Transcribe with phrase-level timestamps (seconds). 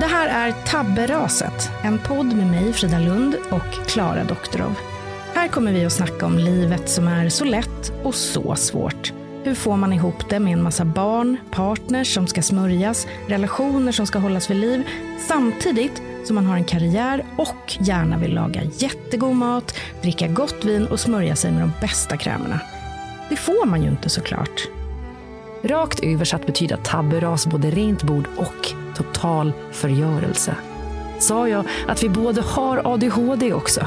[0.00, 4.74] Det här är Tabberaset, en podd med mig, Frida Lund och Klara Doktorov.
[5.34, 9.12] Här kommer vi att snacka om livet som är så lätt och så svårt.
[9.44, 14.06] Hur får man ihop det med en massa barn, partners som ska smörjas, relationer som
[14.06, 14.82] ska hållas vid liv,
[15.28, 20.86] samtidigt som man har en karriär och gärna vill laga jättegod mat, dricka gott vin
[20.86, 22.60] och smörja sig med de bästa krämerna.
[23.30, 24.68] Det får man ju inte såklart.
[25.62, 30.56] Rakt översatt betyder tabberas både rent bord och total förgörelse.
[31.18, 33.86] Sa jag att vi både har ADHD också?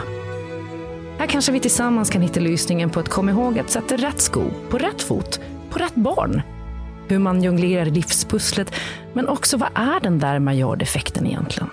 [1.18, 4.44] Här kanske vi tillsammans kan hitta lösningen på att komma ihåg att sätta rätt sko
[4.70, 6.42] på rätt fot på rätt barn.
[7.08, 8.74] Hur man jonglerar livspusslet,
[9.14, 11.70] men också vad är den där majordefekten egentligen?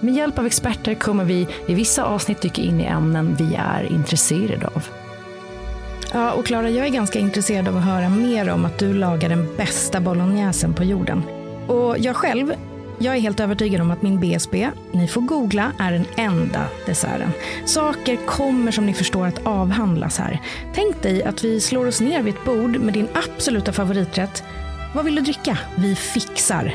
[0.00, 3.92] Med hjälp av experter kommer vi i vissa avsnitt dyka in i ämnen vi är
[3.92, 5.05] intresserade av.
[6.16, 9.28] Ja, och Klara, jag är ganska intresserad av att höra mer om att du lagar
[9.28, 11.22] den bästa bolognesen på jorden.
[11.66, 12.52] Och jag själv,
[12.98, 17.30] jag är helt övertygad om att min BSB, ni får googla, är den enda desserten.
[17.64, 20.40] Saker kommer som ni förstår att avhandlas här.
[20.74, 24.44] Tänk dig att vi slår oss ner vid ett bord med din absoluta favoriträtt.
[24.94, 25.58] Vad vill du dricka?
[25.74, 26.74] Vi fixar.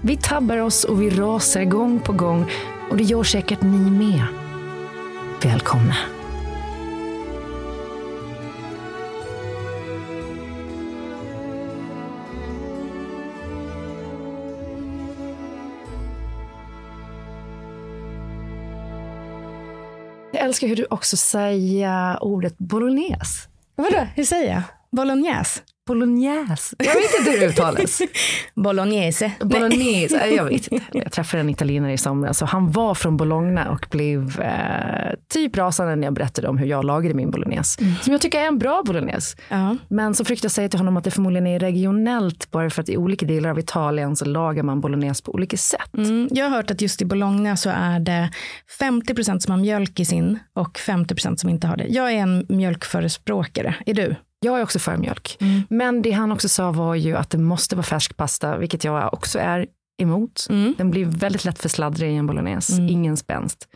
[0.00, 2.50] Vi tabbar oss och vi rasar gång på gång
[2.90, 4.22] och det gör säkert ni med.
[5.42, 6.17] Välkomna!
[20.48, 23.48] Älskar hur du också säger ordet bolognese.
[23.76, 24.62] Vadå, hur säger jag?
[24.90, 25.60] Bolognese?
[25.88, 26.76] Bolognese.
[26.78, 28.02] Jag vet inte hur det uttalas.
[28.54, 29.32] Bolognese.
[29.40, 30.86] Bolognese, Nej, jag vet inte.
[30.92, 35.56] Jag träffade en italienare i somras och han var från Bologna och blev eh, typ
[35.56, 37.80] rasande när jag berättade om hur jag lagade min bolognese.
[37.80, 37.94] Mm.
[38.02, 39.36] Som jag tycker är en bra bolognese.
[39.48, 39.76] Ja.
[39.88, 42.88] Men så försökte jag säga till honom att det förmodligen är regionellt bara för att
[42.88, 45.94] i olika delar av Italien så lagar man bolognese på olika sätt.
[45.96, 48.30] Mm, jag har hört att just i Bologna så är det
[48.80, 51.86] 50% som har mjölk i sin och 50% som inte har det.
[51.88, 53.74] Jag är en mjölkförespråkare.
[53.86, 54.16] Är du?
[54.40, 55.36] Jag är också för mjölk.
[55.40, 55.62] Mm.
[55.70, 59.14] Men det han också sa var ju att det måste vara färsk pasta, vilket jag
[59.14, 59.66] också är
[60.02, 60.46] emot.
[60.50, 60.74] Mm.
[60.78, 63.68] Den blir väldigt lätt för sladdrig i en bolognese, ingen spänst.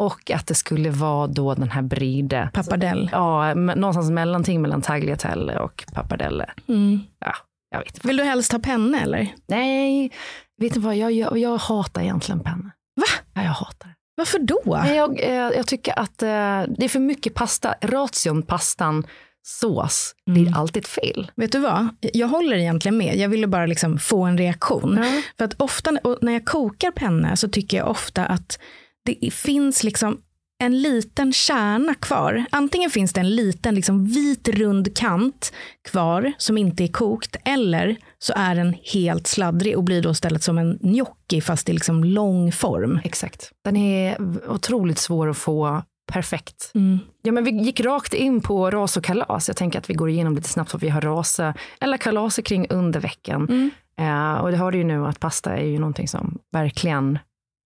[0.00, 2.50] Och att det skulle vara då den här bride.
[2.52, 3.08] Pappardell.
[3.12, 6.50] Ja, någonstans mellanting mellan tagliatelle och pappardelle.
[6.68, 7.00] Mm.
[7.18, 7.32] Ja,
[7.70, 8.04] jag vet.
[8.04, 9.34] Vill du helst ha penna eller?
[9.46, 10.12] Nej,
[10.60, 12.70] vet du vad, jag, jag, jag hatar egentligen penna.
[12.96, 13.06] Va?
[13.34, 13.94] Ja, jag hatar det.
[14.16, 14.60] Varför då?
[14.66, 16.28] Nej, jag, eh, jag tycker att eh,
[16.76, 17.74] det är för mycket pasta.
[17.80, 19.06] Ration, pastan,
[19.42, 21.30] sås blir alltid fel.
[21.36, 21.88] Vet du vad?
[22.00, 23.16] Jag håller egentligen med.
[23.16, 24.98] Jag ville bara liksom få en reaktion.
[25.02, 25.22] Ja.
[25.38, 25.90] För att ofta
[26.20, 28.58] när jag kokar penna så tycker jag ofta att
[29.04, 30.20] det finns liksom
[30.62, 32.44] en liten kärna kvar.
[32.50, 35.52] Antingen finns det en liten liksom vit rund kant
[35.88, 40.42] kvar som inte är kokt eller så är den helt sladdrig och blir då istället
[40.42, 43.00] som en gnocchi fast i liksom lång form.
[43.04, 43.50] Exakt.
[43.64, 44.16] Den är
[44.50, 46.70] otroligt svår att få perfekt.
[46.74, 46.98] Mm.
[47.22, 49.48] Ja, men vi gick rakt in på ras och kalas.
[49.48, 52.66] Jag tänker att vi går igenom lite snabbt vad vi har rasa eller kalaser kring
[52.70, 53.46] under veckan.
[53.48, 53.70] Mm.
[53.98, 57.18] Eh, och det har du ju nu att pasta är ju någonting som verkligen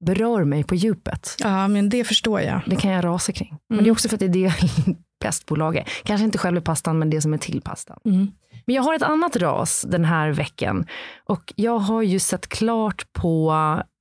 [0.05, 1.37] berör mig på djupet.
[1.39, 2.61] Ja, men det förstår jag.
[2.67, 3.51] Det kan jag rasa kring.
[3.69, 3.85] Men Mm.
[3.85, 4.55] det är också för att det är det
[5.25, 5.85] bäst på att laga.
[6.05, 7.99] Kanske inte själva pastan, men det som är till pastan.
[8.05, 8.29] Mm.
[8.67, 10.87] Men jag har ett annat ras den här veckan.
[11.25, 13.55] Och jag har ju sett klart på,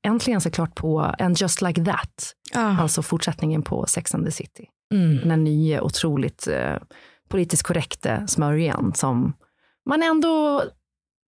[0.03, 2.33] äntligen sett klart på And just like that.
[2.53, 2.77] Ja.
[2.81, 4.65] Alltså fortsättningen på Sex and the City.
[4.93, 5.17] Mm.
[5.17, 6.75] Den här nya, otroligt eh,
[7.29, 9.33] politiskt korrekta smörjan som
[9.89, 10.63] man ändå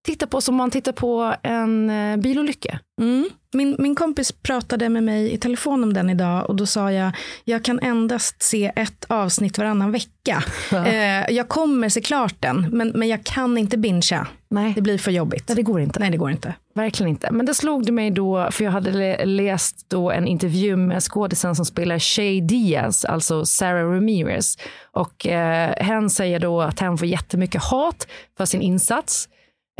[0.06, 2.78] tittar på som man tittar på en eh, bilolycka.
[3.00, 3.28] Mm.
[3.52, 7.12] Min, min kompis pratade med mig i telefon om den idag och då sa jag,
[7.44, 10.44] jag kan endast se ett avsnitt varannan vecka.
[10.86, 14.26] Eh, jag kommer se klart den, men, men jag kan inte bingea.
[14.50, 15.44] Nej, Det blir för jobbigt.
[15.48, 16.00] Nej, det går inte.
[16.00, 16.54] Nej, det går inte.
[16.74, 17.30] Verkligen inte.
[17.32, 21.02] Men det slog det mig då, för jag hade lä- läst då en intervju med
[21.02, 24.58] skådisen som spelar Shay Diaz, alltså Sarah Ramirez.
[24.92, 28.06] Och eh, hen säger då att han får jättemycket hat
[28.36, 29.28] för sin insats.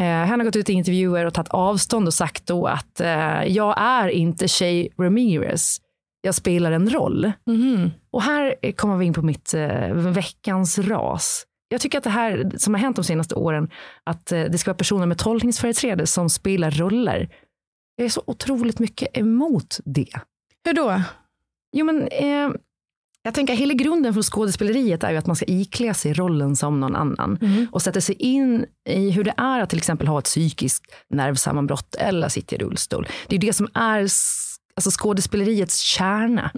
[0.01, 3.45] Eh, han har gått ut i intervjuer och tagit avstånd och sagt då att eh,
[3.45, 5.81] jag är inte Shay Ramirez.
[6.21, 7.33] Jag spelar en roll.
[7.47, 7.91] Mhm.
[8.11, 11.47] Och här kommer vi in på mitt eh, veckans ras.
[11.69, 13.71] jag tycker att det här som har hänt de senaste åren,
[14.05, 17.29] att det ska vara personer med tolkningsföreträde som spelar roller.
[17.97, 20.11] Jag är så otroligt mycket emot det.
[20.65, 21.03] Hur då?
[21.77, 22.51] Jo, men eh,
[23.27, 26.81] jag tänker hela grunden för skådespeleriet är ju att man ska iklä sig rollen som
[26.81, 27.39] någon annan
[27.73, 31.95] och sätta sig in i hur det är att till exempel ha ett psykiskt nervsammanbrott
[31.95, 33.09] eller sitta i rullstol.
[33.29, 36.51] Det är det som är alltså skådespeleriets kärna.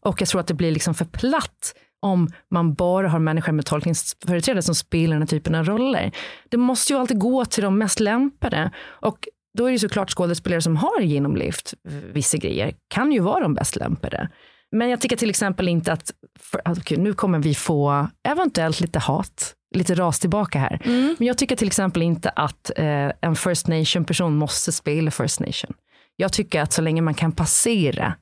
[0.00, 3.66] Och jag tror att det blir liksom för platt om man bara har människor med
[3.66, 6.12] tolkningsföreträde som spelar den här typen av roller.
[6.48, 8.70] Det måste ju alltid gå till de mest lämpade.
[8.84, 9.28] Och
[9.58, 11.74] då är det såklart skådespelare som har genomlevt
[12.12, 14.28] vissa grejer kan ju vara de bäst lämpade.
[14.72, 16.10] Men jag tycker till exempel inte att,
[16.40, 20.80] för, att okej, nu kommer vi få eventuellt lite hat, lite ras tillbaka här.
[21.18, 25.40] Men jag tycker till exempel inte att eh, en First Nation person måste spela First
[25.40, 25.74] Nation.
[26.16, 28.14] Jag tycker att så länge man kan passera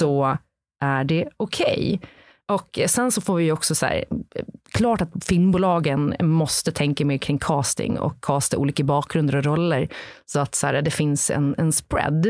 [0.00, 0.38] så
[0.80, 2.00] är det okej.
[2.48, 4.04] Och sen så får vi också så här,
[4.70, 9.88] klart att filmbolagen måste tänka mer kring casting och casta olika bakgrunder och roller
[10.26, 12.26] så att så här, det finns en, en spread.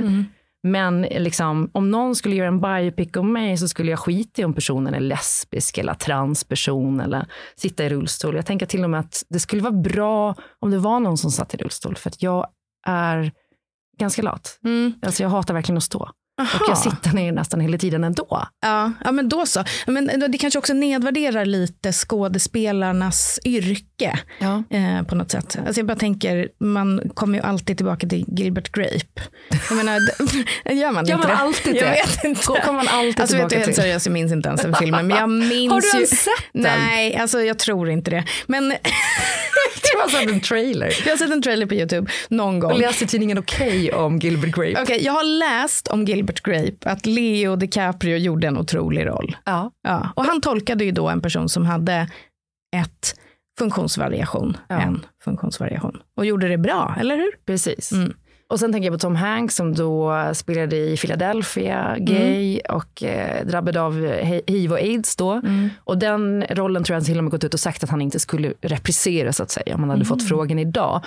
[0.63, 4.45] Men liksom, om någon skulle göra en biopic om mig så skulle jag skita i
[4.45, 7.27] om personen är lesbisk eller transperson eller
[7.57, 8.37] sitta i rullstol.
[8.37, 11.31] Jag tänker till och med att det skulle vara bra om det var någon som
[11.31, 12.47] satt i rullstol för att jag
[12.87, 13.33] är
[13.99, 14.59] ganska lat.
[15.03, 16.11] Alltså jag hatar verkligen att stå.
[16.41, 18.47] Och jag sitter ner nästan hela tiden ändå.
[18.63, 19.65] Ja, ja, men då så.
[19.87, 24.63] Men det kanske också nedvärderar lite skådespelarnas yrke Ja.
[24.71, 25.59] eh, på något sätt.
[25.67, 29.23] Alltså jag bara tänker, man kommer ju alltid tillbaka till Gilbert Grape.
[29.69, 30.01] Jag menar,
[30.73, 31.43] gör man Gör inte man det?
[31.43, 31.91] alltid Jag det?
[31.91, 32.43] vet inte.
[32.43, 33.83] Kommer man alltid alltså, vet du, tillbaka helt till?
[33.83, 35.07] seriöst, jag minns inte ens den filmen.
[35.07, 35.95] Men jag minns Har du ju...
[35.95, 36.63] ens sett den?
[36.63, 38.25] Nej, alltså jag tror inte det.
[38.47, 38.75] Men
[39.95, 40.93] Jag har sett en trailer.
[41.05, 42.73] jag har sett en trailer på YouTube någon gång.
[42.73, 44.83] Och läste tidningen Okej om Gilbert Grape.
[44.83, 49.37] Okej, jag har läst om Gilbert Grape att Leo DiCaprio gjorde en otrolig roll.
[49.45, 49.71] Ja.
[49.83, 52.09] Ja, och han tolkade ju då en person som hade
[52.77, 53.15] ett
[53.59, 54.81] funktionsvariation, Ja.
[54.81, 55.99] en funktionsvariation.
[56.17, 57.31] Och gjorde det bra, eller hur?
[57.47, 57.93] Precis.
[58.49, 63.47] Och sen tänker jag på Tom Hanks som då spelade i Philadelphia, gay och eh,
[63.47, 64.07] drabbad av
[64.47, 65.43] hiv och aids då.
[65.85, 68.21] Och den rollen tror jag till och med gått ut och sagt att han inte
[68.21, 71.05] skulle reprisera så att säga om han hade fått frågan idag.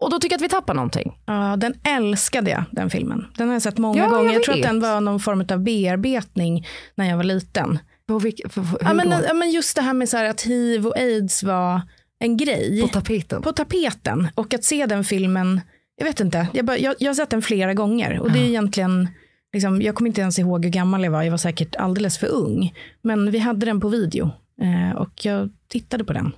[0.00, 1.18] Och då tycker jag att vi tappar någonting.
[1.26, 3.26] Ja, den älskade jag, den filmen.
[3.36, 4.32] Den har jag sett många Ja, jag gånger.
[4.32, 7.78] Jag, tror att den var någon form av bearbetning när jag var liten.
[8.08, 10.42] På vilk, för, för, Ja, men, ja, men just det här med så här att
[10.42, 11.80] hiv och aids var
[12.18, 12.80] en grej.
[12.82, 13.42] på tapeten.
[13.42, 14.28] på tapeten.
[14.34, 15.60] Och att se den filmen,
[15.96, 18.20] jag vet inte, jag, bara, jag, jag har sett den flera gånger.
[18.20, 19.08] Och det är egentligen,
[19.52, 22.26] liksom, jag kommer inte ens ihåg hur gammal jag var, jag var säkert alldeles för
[22.26, 22.74] ung.
[23.02, 24.30] Men vi hade den på video
[24.62, 26.32] eh, och jag tittade på den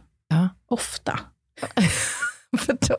[0.68, 1.20] ofta.
[2.58, 2.96] för då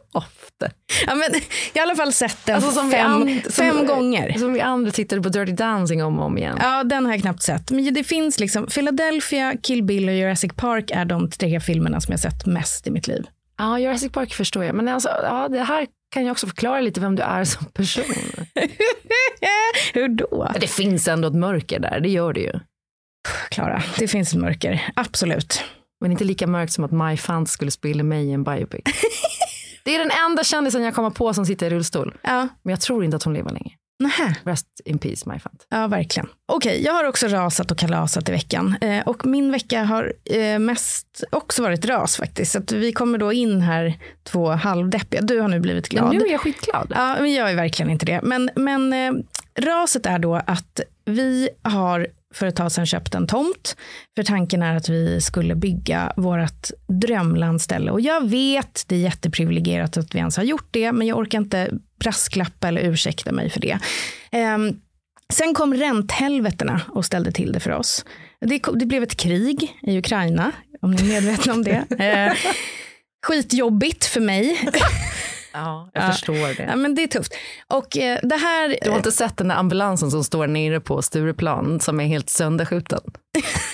[0.66, 0.76] ofta.
[1.08, 1.42] Ja, men,
[1.74, 4.34] jag har i alla fall sett den Alltså, fem, and- som- fem gånger.
[4.38, 6.58] Som vi andra tittade på Dirty Dancing om och om igen.
[6.62, 7.72] Ja, den har jag knappt sett.
[7.72, 12.12] Men det finns liksom, Philadelphia, Kill Bill och Jurassic Park är de tre filmerna som
[12.12, 13.26] jag sett mest i mitt liv.
[13.58, 14.76] Ja, Jurassic Park förstår jag.
[14.76, 18.04] Men alltså, ja, det här kan jag också förklara lite vem du är som person.
[19.94, 20.52] Hur då?
[20.60, 22.52] Det finns ändå ett mörker där, det gör det ju.
[23.50, 24.92] Klara, det finns ett mörker.
[24.96, 25.64] Absolut.
[26.02, 28.82] Men inte lika mörkt som att My Fant skulle spela mig i en biopic.
[29.84, 32.18] det är den enda kändisen jag kommer på som sitter i rullstol.
[32.22, 33.72] Ja, Men jag tror inte att hon lever länge.
[34.00, 34.36] nähä.
[34.44, 35.66] Rest in peace, My Fant.
[35.70, 36.30] Ja, verkligen.
[36.46, 38.76] Okej, jag har också rasat och kalasat i veckan.
[38.82, 42.52] Eh, och min vecka har eh, mest också varit ras faktiskt.
[42.52, 43.94] Så vi kommer då in här
[44.24, 45.22] två halvdeppiga.
[45.22, 46.08] Du har nu blivit glad.
[46.08, 46.92] Men nu är jag skitglad.
[46.96, 48.20] Ja, men jag är verkligen inte det.
[48.24, 49.12] Men, men eh,
[49.60, 53.76] raset är då att vi har för ett tag sedan köpt en tomt.
[54.16, 57.92] För tanken är att vi skulle bygga vårt drömlandställe.
[57.92, 61.38] Och jag vet, det är jätteprivilegierat att vi ens har gjort det, men jag orkar
[61.38, 61.70] inte
[62.00, 63.80] brasklappa eller ursäkta mig för det.
[64.32, 64.82] Ehm,
[65.34, 68.06] sen kom ränthelvetena och ställde till det för oss.
[68.42, 71.86] Det, det blev ett krig i Ukraina, om ni är medvetna om det.
[72.00, 72.34] Eh,
[73.28, 74.72] skitjobbigt för mig.
[75.54, 76.12] Ja, jag Ja.
[76.12, 76.76] förstår Ja, det.
[76.76, 77.34] men det är tufft.
[77.68, 78.78] Och eh, det här...
[78.84, 82.30] Du har inte sett den där ambulansen som står nere på Stureplan som är helt
[82.30, 83.02] sönderskjuten?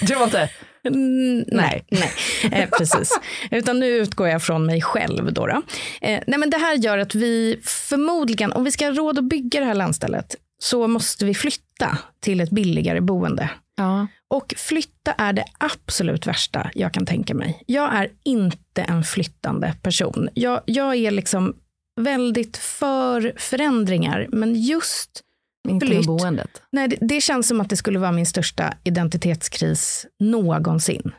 [0.02, 0.50] Du har inte?
[0.88, 2.12] Mm, nej, nej.
[2.52, 3.20] Eh, precis.
[3.52, 5.34] Utan nu utgår jag från mig själv.
[5.34, 5.62] Då, då.
[6.02, 9.26] Eh, nej, men det här gör att vi förmodligen, om vi ska ha råd att
[9.26, 13.50] bygga det här landstället, så måste vi flytta till ett billigare boende.
[13.78, 14.08] Ja.
[14.28, 17.64] Och flytta är det absolut värsta jag kan tänka mig.
[17.68, 20.30] Jag är inte en flyttande person.
[20.34, 21.56] Jag, jag är liksom
[22.02, 25.22] väldigt för förändringar, men just
[25.68, 26.08] Inte med Flytt.
[26.08, 26.62] boendet.
[26.72, 31.12] Nej, det, det känns som att det skulle vara min största identitetskris någonsin.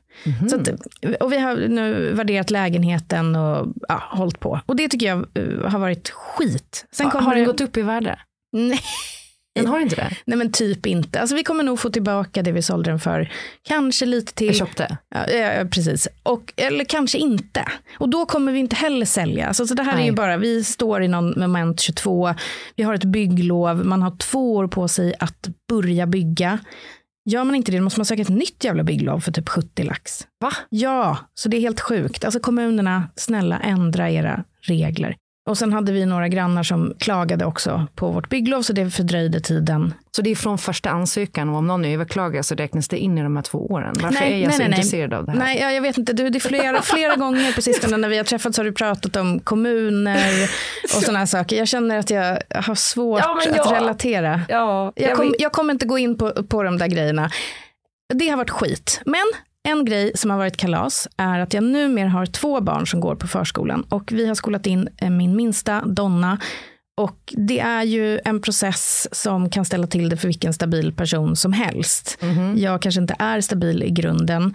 [0.51, 0.69] Så att,
[1.21, 4.61] och vi har nu värderat lägenheten och ja, hållit på.
[4.67, 6.87] Och det tycker jag eh, har varit skit.
[6.93, 8.19] Sen kommer har den det- gått upp i värde?
[8.53, 8.81] Nej.
[9.57, 10.17] Den har inte det?
[10.25, 11.21] Nej men typ inte.
[11.21, 13.33] Alltså vi kommer nog få tillbaka det vi sålde den för.
[13.63, 14.47] Kanske lite till.
[14.47, 14.97] Jag köpte.
[15.09, 16.09] Ja, ja, precis.
[16.23, 17.69] Och, eller kanske inte.
[17.99, 19.55] Och då kommer vi inte heller sälja.
[19.55, 20.03] Så, så det här Nej.
[20.03, 22.35] är ju bara, vi står i någon moment 22.
[22.77, 23.85] Vi har ett bygglov.
[23.85, 26.59] Man har två år på sig att börja bygga.
[27.29, 30.27] Gör man inte det måste man söka ett nytt jävla bygglov för typ 70 lax.
[30.41, 30.53] Va?
[30.69, 32.25] Ja, så det är helt sjukt.
[32.25, 35.17] Alltså kommunerna, snälla ändra era regler.
[35.47, 39.41] Och sen hade vi några grannar som klagade också på vårt bygglov så det fördröjde
[39.41, 39.95] tiden.
[40.17, 43.23] Så det är från första ansökan och om någon överklagar så räknas det in i
[43.23, 43.95] de här två åren.
[44.03, 44.79] Varför Nej, är jag nej, så nej, nej.
[44.79, 45.39] intresserad av det här?
[45.39, 46.13] Nej, ja, jag vet inte.
[46.13, 49.17] Du, det är flera, flera gånger på sistone när vi har träffats har du pratat
[49.17, 50.51] om kommuner
[50.85, 51.57] och sådana här saker.
[51.57, 54.41] Jag känner att jag har svårt Ja, men att jag- relatera.
[54.49, 57.31] Ja, Jag, jag kommer inte gå in på, på de där grejerna.
[58.15, 59.01] Det har varit skit.
[59.07, 59.25] Men
[59.67, 63.15] en grej som har varit kalas är att jag numera har två barn som går
[63.15, 66.39] på förskolan och vi har skolat in eh, min minsta Donna
[66.97, 71.37] och det är ju en process som kan ställa till det för vilken stabil person
[71.37, 72.19] som helst.
[72.57, 74.55] Jag kanske inte är stabil i grunden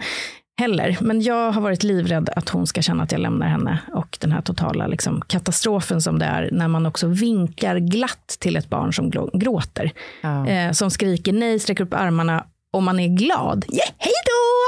[0.60, 4.18] heller, men jag har varit livrädd att hon ska känna att jag lämnar henne och
[4.20, 8.68] den här totala liksom, katastrofen som det är när man också vinkar glatt till ett
[8.68, 9.92] barn som gråter.
[10.20, 10.46] Ja.
[10.46, 13.64] Eh, som skriker nej, sträcker upp armarna och man är glad.
[13.68, 14.12] Yeah, hej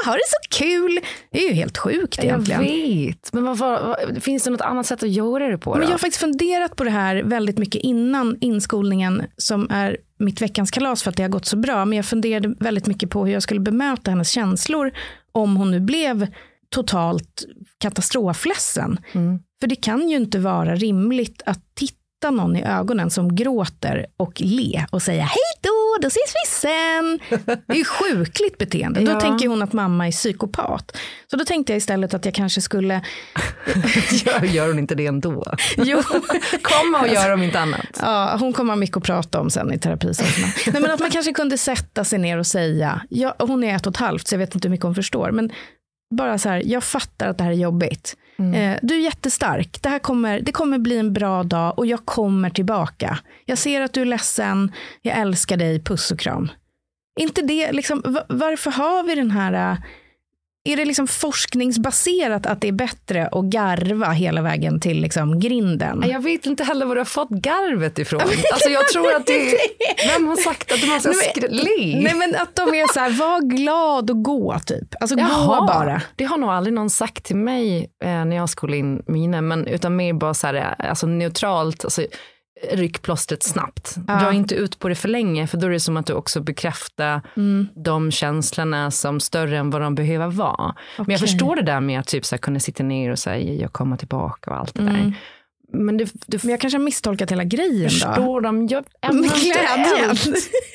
[0.04, 1.00] då, ha det så kul.
[1.30, 2.62] Det är ju helt sjukt Jag egentligen.
[2.62, 5.72] vet, men vad, vad, finns det något annat sätt att göra det på?
[5.72, 5.78] Då?
[5.78, 10.42] Men jag har faktiskt funderat på det här väldigt mycket innan inskolningen som är mitt
[10.42, 11.84] veckans kalas för att det har gått så bra.
[11.84, 14.92] Men jag funderade väldigt mycket på hur jag skulle bemöta hennes känslor
[15.32, 16.26] om hon nu blev
[16.70, 17.44] totalt
[17.78, 18.98] katastrofledsen.
[19.12, 19.38] Mm.
[19.60, 24.40] För det kan ju inte vara rimligt att titta någon i ögonen som gråter och
[24.40, 27.18] le och säga hej då, då ses vi sen.
[27.66, 29.00] Det är ju sjukligt beteende.
[29.00, 29.20] Då Ja.
[29.20, 30.96] tänker hon att mamma är psykopat.
[31.30, 32.94] Så då tänkte jag istället att jag kanske skulle
[34.26, 35.44] gör, gör hon inte det ändå?
[35.76, 36.02] Jo.
[36.62, 37.86] Komma och göra om inte annat.
[38.00, 40.52] Ja, hon kommer ha mycket att prata om sen i terapisessionerna.
[40.72, 43.86] Nej, men att man kanske kunde sätta sig ner och säga, ja, hon är ett
[43.86, 45.50] och ett halvt så jag vet inte hur mycket hon förstår, men
[46.14, 48.16] bara så här, jag fattar att det här är jobbigt.
[48.54, 52.06] Eh, du är jättestark, det här kommer, det kommer bli en bra dag och jag
[52.06, 53.18] kommer tillbaka.
[53.44, 56.50] Jag ser att du är ledsen, jag älskar dig, puss och kram.
[57.20, 59.78] Inte det, liksom, va- varför har vi den här, eh,
[60.68, 66.04] är det liksom forskningsbaserat att det är bättre att garva hela vägen till liksom grinden?
[66.06, 68.20] Jag vet inte heller var du har fått garvet ifrån.
[68.52, 69.58] Alltså jag tror att det är,
[70.12, 71.14] vem har sagt att man ska
[71.48, 72.00] le?
[72.02, 74.94] Nej men att de är så här, var glad och gå typ.
[75.00, 76.02] Alltså Jaha, gå bara.
[76.16, 79.66] Det har nog aldrig någon sagt till mig eh, när jag skulle in mina, men
[79.66, 82.02] utan mer bara så här, eh, alltså neutralt, alltså,
[82.72, 83.96] ryck plåstret snabbt.
[84.08, 84.14] Ja.
[84.20, 86.40] Dra inte ut på det för länge, för då är det som att du också
[86.40, 87.68] bekräftar Mm.
[87.74, 90.74] de känslorna som större än vad de behöver vara.
[90.96, 93.52] Men jag förstår det där med att typ så här, kunna sitta ner och säga
[93.62, 95.12] jag kommer tillbaka och allt det där.
[95.74, 96.40] Men det, du Mm.
[96.42, 97.88] Men jag kanske har misstolkat hela grejen då.
[97.90, 98.44] förstår.
[98.70, 100.16] Jag, Men glädjen.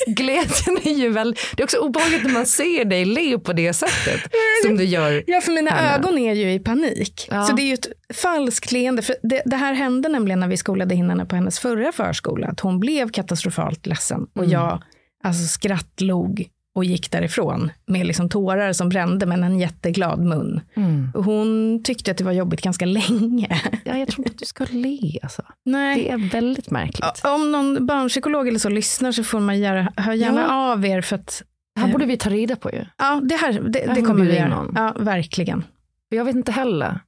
[0.08, 3.74] Glädjen är ju väl, det är också obehagligt när man ser dig le på det
[3.74, 4.22] sättet
[4.66, 5.24] som du gör.
[5.28, 5.96] Ja, för mina Henne.
[5.96, 7.28] ögon är ju i panik.
[7.32, 7.44] Ja.
[7.44, 9.02] Så det är ju ett falskt leende.
[9.02, 12.48] För det, det här hände nämligen när vi skolade in henne på hennes förra förskola.
[12.48, 14.22] Att hon blev katastrofalt ledsen.
[14.36, 14.52] Och Mm.
[14.52, 14.84] jag
[15.24, 20.62] alltså, skrattlog och gick därifrån med liksom tårar som brände men en jätteglad mun.
[20.76, 21.12] Mm.
[21.16, 23.62] Hon tyckte att det var jobbigt ganska länge.
[23.84, 25.20] Ja, jag tror inte att du ska le.
[25.24, 25.42] Alltså.
[25.66, 25.96] Nej.
[26.04, 27.22] Det är väldigt märkligt.
[27.26, 30.72] Om någon barnpsykolog eller så lyssnar så får man göra, hör gärna Ja.
[30.72, 31.44] av er för att
[31.76, 32.86] Det här borde vi ta reda på ju.
[32.98, 34.48] Ja, det, här, det, Här det kommer vi göra.
[34.50, 34.74] någon.
[34.76, 35.64] Ja, verkligen.
[36.10, 37.00] Jag vet inte heller.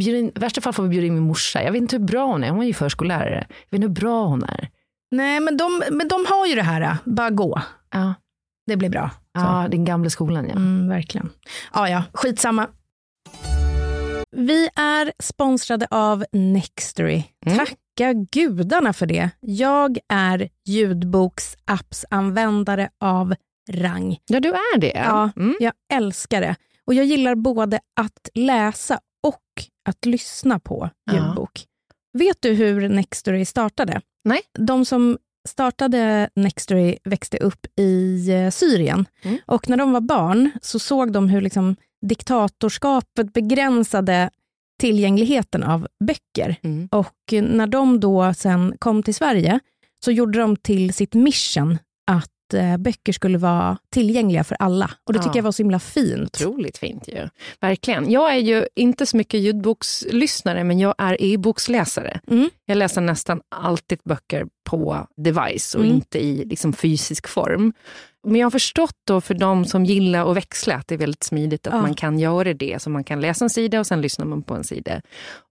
[0.00, 1.62] I värsta fall får vi bjuda in min morsa.
[1.62, 2.50] Jag vet inte hur bra hon är.
[2.50, 3.46] Hon är ju förskollärare.
[3.48, 4.68] Jag vet inte hur bra hon är.
[5.10, 7.62] Nej, men de, men de har ju det här, bara gå.
[7.92, 8.14] Ja,
[8.66, 9.10] Det blir bra.
[9.10, 9.16] Så.
[9.40, 10.54] ja den gamla skolan ja.
[10.54, 11.30] Mm, verkligen.
[11.74, 12.66] Ja, ja, skitsamma.
[14.36, 17.22] Vi är sponsrade av Nextory.
[17.46, 17.58] Mm.
[17.58, 19.30] Tacka gudarna för det.
[19.40, 23.34] Jag är ljudboksappsanvändare av
[23.70, 24.18] rang.
[24.26, 24.92] Ja, du är det.
[24.94, 25.54] Ja, Mm.
[25.60, 26.56] jag älskar det.
[26.86, 29.42] Och jag gillar både att läsa och
[29.88, 31.12] att lyssna på Ja.
[31.14, 31.64] ljudbok.
[32.18, 34.00] Vet du hur Nextory startade?
[34.24, 34.40] Nej.
[34.58, 39.06] De som startade Nextory växte upp i eh, Syrien.
[39.22, 39.38] Mm.
[39.46, 41.76] Och när de var barn så såg de hur liksom
[42.06, 44.30] diktatorskapet begränsade
[44.80, 46.56] tillgängligheten av böcker.
[46.62, 46.88] Mm.
[46.92, 49.60] Och när de då sen kom till Sverige
[50.04, 52.30] så gjorde de till sitt mission att
[52.78, 54.90] böcker skulle vara tillgängliga för alla.
[55.04, 55.22] Och det Ja.
[55.22, 56.36] tycker jag var så himla fint.
[56.40, 57.28] Otroligt fint ju.
[57.60, 58.10] Verkligen.
[58.10, 62.20] Jag är ju inte så mycket ljudbokslyssnare, men jag är e-boksläsare.
[62.30, 62.50] Mm.
[62.66, 65.94] Jag läser nästan alltid böcker på device och Mm.
[65.96, 67.72] inte i liksom, fysisk form.
[68.26, 71.22] Men jag har förstått då för de som gillar att växla att det är väldigt
[71.22, 71.80] smidigt att Ja.
[71.82, 72.82] man kan göra det.
[72.82, 75.00] Så man kan läsa en sida och sen lyssnar man på en sida.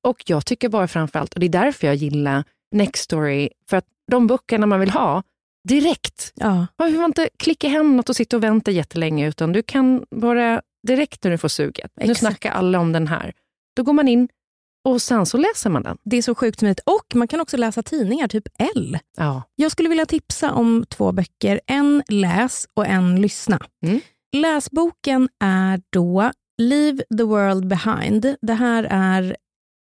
[0.04, 4.28] Och jag tycker bara framförallt, och det är därför jag gillar Nextory, för att de
[4.28, 5.24] böckerna man vill ha,
[5.68, 6.34] direkt.
[6.36, 6.54] Ja.
[6.56, 10.62] Man behöver inte klicka hem något och sitta och vänta jättelänge, utan du kan bara
[10.88, 11.92] direkt när du får suget.
[11.96, 12.20] Nu Exakt.
[12.20, 13.34] snackar alla om den här.
[13.76, 14.28] Då går man in
[14.86, 15.98] och sen så läser man den.
[16.04, 16.80] Det är så sjukt smidigt.
[16.86, 19.00] Och man kan också läsa tidningar, typ L.
[19.18, 19.44] Ja.
[19.56, 21.62] Jag skulle vilja tipsa om två böcker.
[21.68, 23.60] En läs och en lyssna.
[23.86, 24.00] Mm.
[24.36, 26.32] Läsboken är då
[26.62, 28.36] Leave the world behind.
[28.42, 29.36] Det här är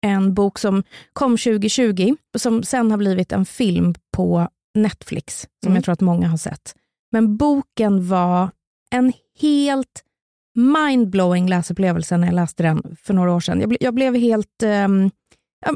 [0.06, 5.74] en bok som kom 2020, som sen har blivit en film på Netflix, som Mm.
[5.76, 6.74] jag tror att många har sett.
[7.12, 8.50] Men boken var
[8.90, 10.02] en helt
[10.58, 13.60] mindblowing läsupplevelse när jag läste den för några år sedan.
[13.60, 15.10] Jag, ble, jag blev helt um,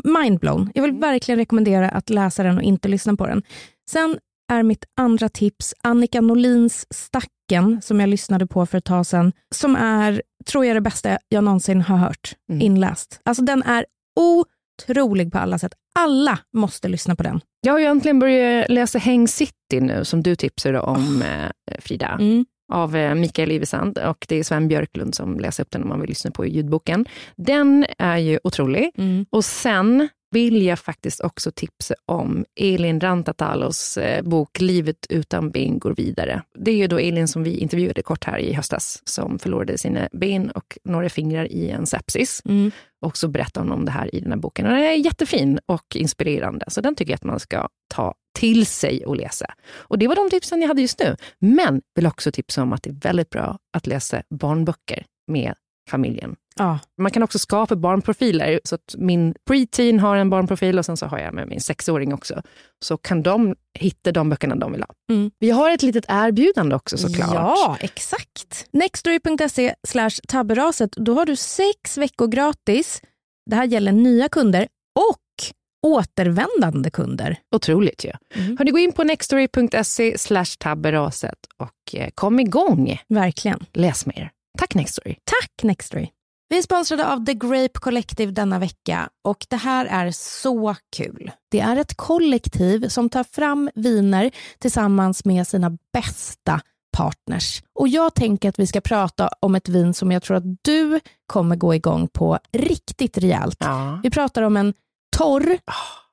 [0.04, 0.70] mindblown.
[0.74, 3.42] Jag vill verkligen rekommendera att läsa den och inte lyssna på den.
[3.90, 4.18] Sen
[4.52, 9.32] är mitt andra tips Annika Norlins Stacken, som jag lyssnade på för ett tag sedan,
[9.54, 12.60] som är, tror jag, det bästa jag någonsin har hört Mm.
[12.62, 13.20] inläst.
[13.24, 13.86] Alltså den är
[14.20, 15.74] otrolig på alla sätt.
[15.98, 17.40] Alla måste lyssna på den.
[17.60, 22.16] Jag har ju äntligen börjat läsa Häng City nu, som du tipsade om, eh, Frida.
[22.20, 22.44] Mm.
[22.72, 26.00] av eh, Mikael Ivesand och det är Sven Björklund som läser upp den om man
[26.00, 27.06] vill lyssna på ljudboken.
[27.36, 28.90] Den är ju otrolig.
[28.98, 29.26] Mm.
[29.30, 35.78] Och sen vill jag faktiskt också tipsa om Elin Rantatalos eh, bok Livet utan ben
[35.78, 36.42] går vidare.
[36.58, 40.08] Det är ju då Elin som vi intervjuade kort här i höstas, som förlorade sina
[40.12, 42.42] ben och några fingrar i en sepsis.
[42.44, 42.70] Mm.
[43.00, 44.66] Och så berättar hon om det här i den här boken.
[44.66, 48.66] Och den är jättefin och inspirerande, så den tycker jag att man ska ta till
[48.66, 49.46] sig och läsa.
[49.70, 51.16] Och det var de tipsen jag hade just nu.
[51.38, 55.54] Men vill också tipsa om att det är väldigt bra att läsa barnböcker med
[55.90, 56.36] familjen.
[56.58, 56.78] Ja.
[56.98, 58.60] Man kan också skapa barnprofiler.
[58.64, 62.14] Så att min preteen har en barnprofil och sen så har jag med min sexåring
[62.14, 62.42] också.
[62.84, 64.88] Så kan de hitta de böckerna de vill ha.
[65.12, 65.30] Mm.
[65.38, 67.34] Vi har ett litet erbjudande också såklart.
[67.34, 68.66] Ja, exakt.
[68.72, 70.92] Nextory.se slash tabberaset.
[70.92, 73.02] Då har du sex veckor gratis.
[73.50, 75.54] Det här gäller nya kunder och
[75.86, 77.38] återvändande kunder.
[77.54, 78.12] Otroligt ju.
[78.34, 78.56] Mm.
[78.58, 82.98] Hörni, gå in på nextory.se slash tabberaset och eh, kom igång.
[83.08, 83.66] Verkligen.
[83.72, 84.30] Läs mer.
[84.58, 85.16] Tack Nextory.
[85.24, 86.08] Tack Nextory.
[86.50, 91.30] Vi är sponsrade av The Grape Collective denna vecka och det här är så kul.
[91.50, 96.60] Det är ett kollektiv som tar fram viner tillsammans med sina bästa
[96.96, 97.62] partners.
[97.74, 101.00] Och jag tänker att vi ska prata om ett vin som jag tror att du
[101.26, 103.56] kommer gå igång på riktigt rejält.
[103.60, 104.00] Ja.
[104.02, 104.74] Vi pratar om en
[105.16, 105.58] torr,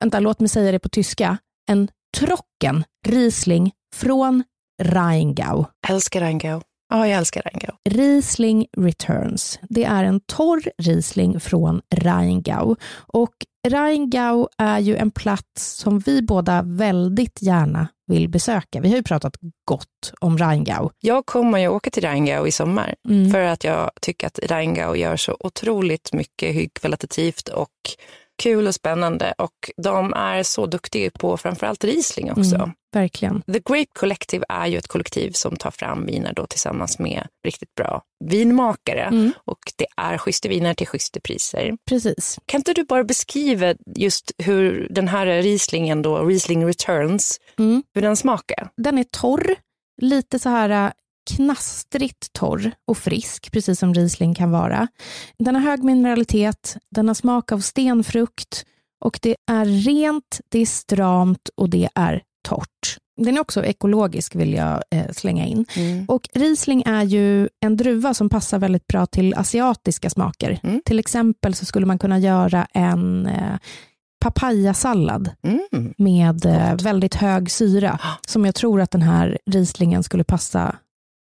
[0.00, 1.38] vänta låt mig säga det på tyska,
[1.70, 4.44] en trocken Riesling från
[4.82, 5.64] Rheingau.
[5.88, 6.60] Älskar Rheingau.
[6.88, 7.72] Ja, jag älskar Rheingau.
[7.90, 9.58] Riesling Returns.
[9.68, 12.76] Det är en torr Riesling från Rheingau.
[12.96, 13.32] Och
[13.68, 18.80] Rheingau är ju en plats som vi båda väldigt gärna vill besöka.
[18.80, 20.90] Vi har ju pratat gott om Rheingau.
[21.00, 23.30] Jag kommer ju åka till Rheingau i sommar Mm.
[23.30, 27.70] för att jag tycker att Rheingau gör så otroligt mycket högkvalitativt och
[28.42, 32.54] kul och spännande och de är så duktiga på framförallt Riesling också.
[32.54, 33.42] Mm, verkligen.
[33.42, 37.74] The Grape Collective är ju ett kollektiv som tar fram viner då tillsammans med riktigt
[37.74, 39.32] bra vinmakare Mm.
[39.44, 41.76] och det är schyssta viner till schyssta priser.
[41.88, 42.38] Precis.
[42.46, 47.82] Kan inte du bara beskriva just hur den här Rieslingen då, Riesling Returns, Mm.
[47.94, 48.68] hur den smakar?
[48.76, 49.54] Den är torr,
[50.02, 50.92] lite så här
[51.26, 54.88] knastrigt torr och frisk, precis som Riesling kan vara.
[55.38, 58.64] Den har hög mineralitet, den har smak av stenfrukt
[59.04, 62.98] och det är rent, det är stramt och det är torrt.
[63.20, 65.64] Den är också ekologisk vill jag eh, slänga in.
[66.08, 70.60] Och Riesling är ju en druva som passar väldigt bra till asiatiska smaker.
[70.62, 70.80] Mm.
[70.84, 73.56] Till exempel så skulle man kunna göra en eh,
[74.20, 75.94] papayasallad Mm.
[75.98, 80.76] med eh, väldigt hög syra som jag tror att den här Rieslingen skulle passa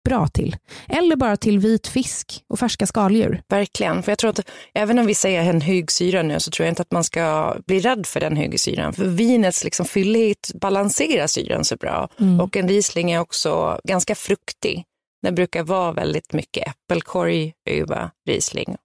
[0.03, 0.55] bra till.
[0.87, 3.41] Eller bara till vit fisk och färska skaldjur.
[3.49, 6.65] Verkligen, för jag tror att även om vi säger en hög syra nu så tror
[6.65, 8.93] jag inte att man ska bli rädd för den höga syran.
[8.93, 12.09] För vinets liksom fyllighet balanserar syran så bra.
[12.19, 12.39] Mm.
[12.39, 14.83] Och en Riesling är också ganska fruktig.
[15.21, 18.75] Det brukar vara väldigt mycket äppelkorg över Riesling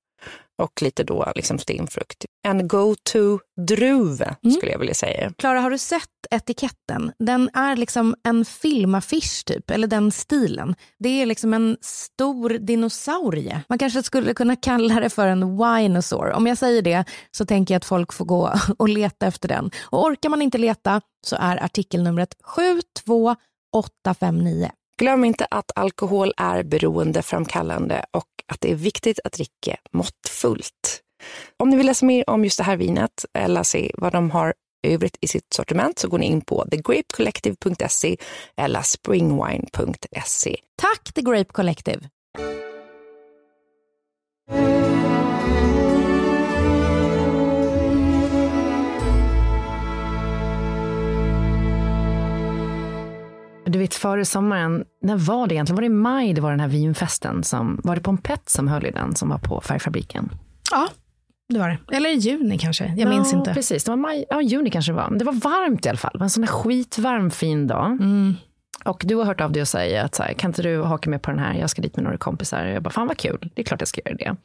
[0.59, 2.25] och lite då liksom stenfrukt.
[2.49, 4.57] En go-to-druva Mm.
[4.57, 5.33] skulle jag vilja säga.
[5.39, 7.13] Klara, har du sett etiketten?
[7.19, 10.75] Den är liksom en filmaffisch typ, eller den stilen.
[10.99, 13.61] Det är liksom en stor dinosaurie.
[13.69, 16.33] Man kanske skulle kunna kalla det för en winosaur.
[16.33, 19.71] Om jag säger det så tänker jag att folk får gå och leta efter den.
[19.91, 24.71] Och orkar man inte leta så är artikelnumret 72859.
[24.99, 31.03] Glöm inte att alkohol är beroendeframkallande och att det är viktigt att dricka måttfullt.
[31.57, 34.55] Om ni vill läsa mer om just det här vinet eller se vad de har
[34.87, 38.17] övrigt i sitt sortiment så går ni in på thegrapecollective.se
[38.57, 40.57] eller springwine.se.
[40.77, 42.09] Tack The Grape Collective.
[53.89, 55.77] Vet före sommaren, när var det egentligen?
[55.77, 57.45] Var det i maj det var den här vinfesten?
[57.45, 60.31] Som, var det Pompett som höll i den som var på Färgfabriken?
[60.71, 60.89] Ja,
[61.49, 61.97] det var det.
[61.97, 62.95] Eller i juni kanske.
[62.97, 63.55] Jag minns ja, inte.
[63.55, 65.11] Precis, det var maj, ja, juni kanske det var.
[65.11, 66.11] Men det var varmt i alla fall.
[66.13, 67.87] Det var en sån här skitvarm fin dag.
[67.87, 68.35] Mm.
[68.85, 71.11] Och du har hört av dig och säger att så här, kan inte du haka
[71.11, 71.55] med på den här?
[71.55, 72.67] Jag ska dit med några kompisar.
[72.67, 73.51] Jag bara, fan vad kul.
[73.55, 74.37] Det är klart jag ska göra det.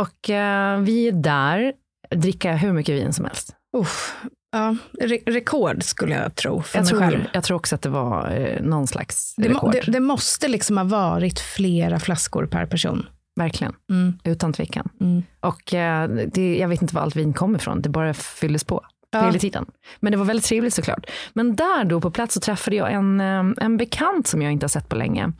[0.00, 1.72] Och eh, vi är där,
[2.10, 3.56] dricka hur mycket vin som helst.
[3.76, 4.16] Uff,
[4.54, 7.24] ja, re rekord skulle jag tro för Jag mig tror, själv.
[7.32, 9.72] jag tror också att det var eh, någon slags Det, må, rekord.
[9.72, 13.06] det, det måste liksom ha varit flera flaskor per person.
[13.36, 14.18] Verkligen, Mm.
[14.24, 14.88] utan tvekan.
[15.00, 15.22] Mm.
[15.40, 18.84] Och eh, det, jag vet inte var allt vin kommer ifrån, det bara fylldes på.
[19.10, 19.26] Ja.
[19.26, 19.66] Hela tiden.
[20.00, 21.10] Men det var väldigt trevligt såklart.
[21.32, 24.64] Men där då på plats så träffade jag en, eh, en bekant som jag inte
[24.64, 25.32] har sett på länge.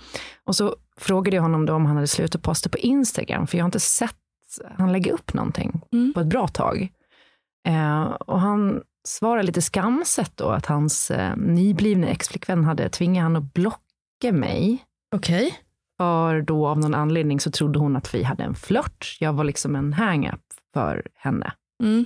[0.47, 3.65] Och så frågade jag honom då om han hade slutat posta på Instagram, för jag
[3.65, 4.15] har inte sett
[4.79, 6.13] han lägga upp någonting Mm.
[6.15, 6.89] på ett bra tag.
[7.69, 13.37] Eh, och han svarade lite skamset då att hans eh, nyblivna exflickvän hade tvingat han
[13.37, 14.85] att blocka mig.
[15.15, 15.59] Okej.
[15.97, 19.17] För då av någon anledning så trodde hon att vi hade en flört.
[19.21, 20.41] Jag var liksom en hang-up
[20.75, 21.53] för henne.
[21.83, 22.05] Mm.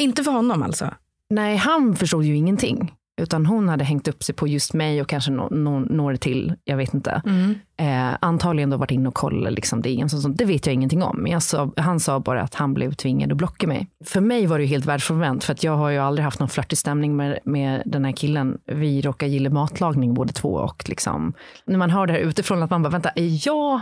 [0.00, 0.94] Inte för honom alltså?
[1.30, 2.94] Nej, han förstod ju ingenting.
[3.20, 6.54] Utan hon hade hängt upp sig på just mig och kanske no, no, några till,
[6.64, 7.22] jag vet inte.
[7.26, 7.54] Mm.
[7.76, 11.22] Eh, antagligen då varit inne och kollat liksom det, så, det vet jag ingenting om.
[11.22, 13.88] Men sa, han sa bara att han blev tvingad att blocka mig.
[14.04, 16.48] För mig var det ju helt världsfrånvänt, för att jag har ju aldrig haft någon
[16.48, 18.58] flörtig stämning med, med den här killen.
[18.66, 21.32] Vi råkar gilla matlagning båda två och liksom,
[21.64, 23.80] när man hör det här utifrån att man bara, vänta, är jag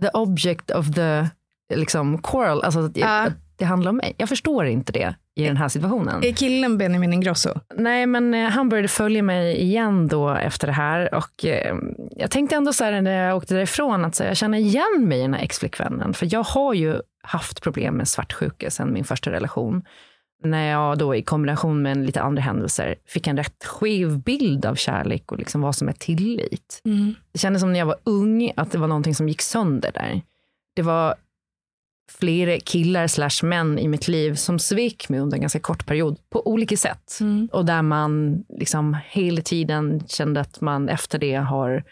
[0.00, 1.28] the object of the
[1.74, 2.62] liksom, quarrel?
[2.62, 3.26] Alltså att, Ja.
[3.26, 4.14] att det handlar om mig.
[4.18, 6.24] Jag förstår inte det i den här situationen.
[6.24, 7.50] Är killen Benjamin Ingrosso?
[7.76, 11.14] Nej, men eh, han började följa mig igen då efter det här.
[11.14, 11.76] Och eh,
[12.10, 15.04] jag tänkte ändå så här när jag åkte därifrån att så här, jag känner igen
[15.08, 16.14] mig i den här exflickvännen.
[16.14, 19.82] För jag har ju haft problem med svartsjuka sedan min första relation.
[20.44, 24.74] När jag då i kombination med lite andra händelser fick en rätt skev bild av
[24.74, 26.80] kärlek och liksom vad som är tillit.
[27.32, 30.22] Det kändes som när jag var ung att det var någonting som gick sönder där.
[30.76, 31.14] Det var
[32.10, 36.18] flera killar slash män i mitt liv som svek mig under en ganska kort period
[36.30, 37.18] på olika sätt.
[37.52, 41.84] Och där man liksom hela tiden kände att man efter det har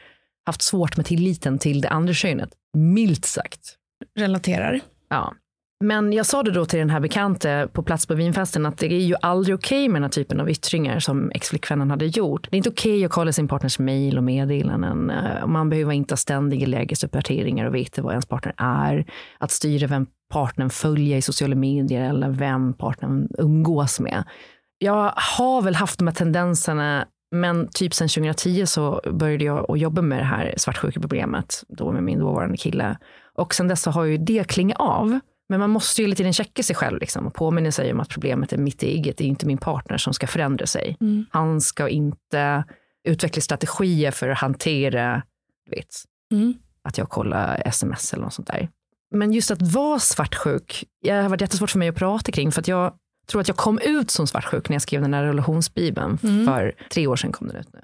[0.46, 2.50] haft svårt med tilliten till det andra könet.
[2.76, 3.76] Milt sagt.
[4.18, 4.80] Relaterar?
[5.08, 5.34] Ja.
[5.82, 8.92] Men jag sa det då till den här bekante på plats på vinfesten att det
[8.92, 12.48] är ju aldrig okej med den här typen av yttringar som exflickvännen hade gjort.
[12.50, 15.10] Det är inte okej att kolla sin partners mejl och meddelanden.
[15.10, 19.04] Eh, man behöver inte ha ständiga lägesuppdateringar och veta vad ens partner är.
[19.38, 24.24] Att styra vem partnern följer i sociala medier eller vem partnern umgås med.
[24.78, 29.78] Jag har väl haft de här tendenserna men typ sen 2010 så började jag att
[29.78, 32.98] jobba med det här svartsjukeproblemet då med min dåvarande kille.
[33.34, 35.20] Och sen dess så har ju det klingat av.
[35.52, 38.08] Men man måste ju hela tiden checka sig själv liksom, och påminna sig om att
[38.08, 39.16] problemet är mitt eget.
[39.16, 40.96] Det är inte min partner som ska förändra sig.
[41.30, 42.64] Han ska inte
[43.08, 45.22] utveckla strategier för att hantera
[45.66, 45.86] du vet,
[46.32, 46.54] Mm.
[46.88, 48.68] att jag kollar sms eller något sånt där.
[49.14, 52.52] Men just att vara svartsjuk, det har varit jättesvårt för mig att prata kring.
[52.52, 52.92] För att jag
[53.30, 56.18] tror att jag kom ut som svartsjuk när jag skrev den här relationsbibeln.
[56.18, 57.80] För tre år sedan kom den ut nu.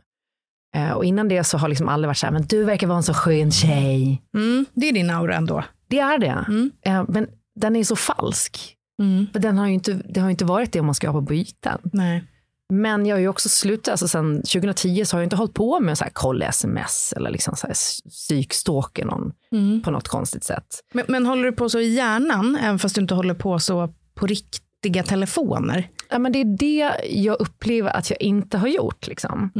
[0.81, 2.97] Eh, Och innan det så har liksom alla varit så här, men du verkar vara
[2.97, 4.23] en så skön tjej.
[4.35, 4.67] Mm.
[4.75, 5.65] Det är din aura ändå.
[5.89, 6.45] Det är det.
[6.49, 6.71] Mm.
[6.83, 7.27] Eh, Men
[7.59, 8.75] den är så falsk.
[9.03, 9.27] Mm.
[9.33, 11.13] För den har ju inte, det har ju inte varit det om man ska ha
[11.13, 11.79] på byten.
[11.93, 12.25] Nej.
[12.73, 15.81] Men jag har ju också slutat, alltså sen 2010 så har jag inte hållit på
[15.81, 19.83] med så här kolla sms eller liksom så här någon Mm.
[19.83, 20.67] på något konstigt sätt.
[20.93, 23.95] Men, men håller du på så i hjärnan, även fast du inte håller på så
[24.15, 25.89] på riktiga telefoner?
[26.11, 29.07] Ja, men det är det jag upplever att jag inte har gjort.
[29.07, 29.51] Liksom.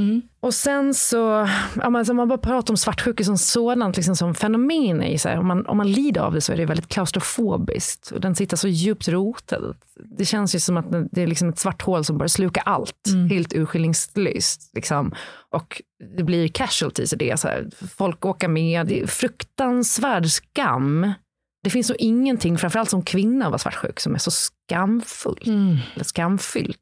[0.41, 4.35] Och sen så, ja, men, alltså, man bara pratar om svartsjuka som sådant, liksom, som
[4.35, 6.89] fenomen, ju så här, om, man, om man lider av det så är det väldigt
[6.89, 8.11] klaustrofobiskt.
[8.11, 9.77] Och den sitter så djupt rotad.
[10.19, 13.09] Det känns ju som att det är liksom ett svart hål som bara slukar allt,
[13.31, 14.71] helt urskillningslöst.
[14.75, 15.15] Liksom.
[15.51, 15.83] Och
[16.17, 17.41] det blir casualties i det.
[17.41, 21.13] Så här, folk åker med, det är fruktansvärd skam.
[21.69, 25.47] Det finns nog ingenting, framförallt som kvinna att vara svartsjuk, som är så skamfullt.
[25.95, 26.79] Eller skamfyllt.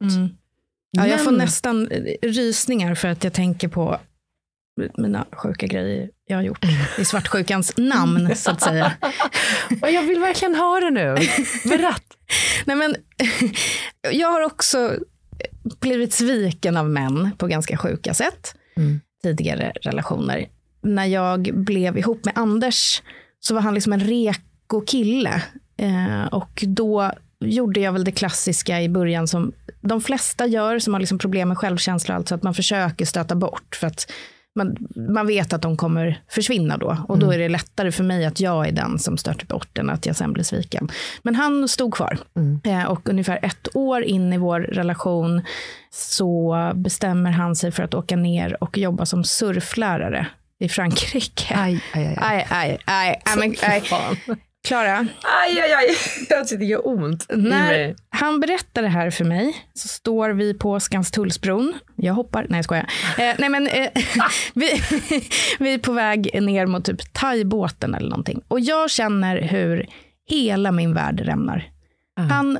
[0.91, 1.85] Ja, jag får nästan
[2.21, 3.99] rysningar för att jag tänker på
[4.97, 6.65] mina sjuka grejer jag har gjort
[6.97, 8.93] i svartsjukans namn, så att säga.
[9.81, 11.15] Och jag vill verkligen höra nu.
[11.69, 12.15] Berätta.
[12.65, 12.95] Nej, men,
[14.11, 14.95] jag har också
[15.79, 18.55] blivit sviken av män på ganska sjuka sätt.
[18.77, 19.01] Mm.
[19.23, 20.49] Tidigare relationer.
[20.81, 23.01] När jag blev ihop med Anders
[23.39, 23.99] så var han liksom en
[24.67, 25.43] reko kille.
[25.77, 30.93] Eh, och då gjorde jag väl det klassiska i början som de flesta gör som
[30.93, 32.15] har liksom problem med självkänsla.
[32.15, 33.75] Alltså att man försöker stöta bort.
[33.75, 34.11] För att
[34.55, 36.97] man, man vet att de kommer försvinna då.
[37.07, 39.89] Och då är det lättare för mig att jag är den som stört bort den,
[39.89, 40.89] att jag sen blir sviken.
[41.23, 42.17] Men han stod kvar.
[42.63, 45.41] Eh, och ungefär ett år in i vår relation
[45.91, 50.27] så bestämmer han sig för att åka ner och jobba som surflärare
[50.59, 51.55] i Frankrike.
[51.55, 52.17] Aj, aj, aj.
[52.19, 54.37] aj, aj, aj, aj, men, aj.
[54.67, 55.95] Klara, Aj, aj, aj.
[56.59, 61.73] Det gör ont när han berättar det här för mig så står vi på Skanstullsbron.
[61.95, 62.87] Jag hoppar, nej jag skojar.
[63.17, 63.89] Eh, nej men eh,
[64.53, 64.81] vi,
[65.59, 68.41] vi är på väg ner mot typ thaibåten eller någonting.
[68.47, 69.87] Och jag känner hur
[70.29, 71.71] hela min värld rämnar.
[72.29, 72.59] Han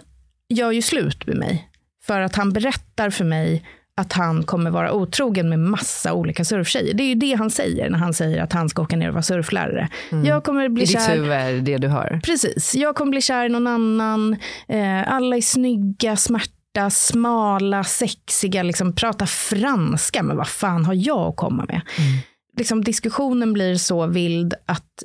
[0.50, 1.70] gör ju slut med mig.
[2.04, 3.66] För att han berättar för mig
[3.98, 6.94] att han kommer vara otrogen med massa olika surftjejer.
[6.94, 9.14] Det är ju det han säger när han säger att han ska åka ner och
[9.14, 9.90] vara surflärare.
[10.26, 11.16] Jag kommer bli I ditt kär.
[11.16, 12.20] huvud är det du hör.
[12.24, 12.76] Precis.
[12.76, 14.34] Jag kommer bli kär i någon annan.
[14.68, 18.64] Eh, alla är snygga, smarta, smala, sexiga.
[18.64, 20.24] Liksom, prata franska.
[20.24, 21.82] Men vad fan har jag att komma med?
[22.58, 25.04] Liksom, diskussionen blir så vild att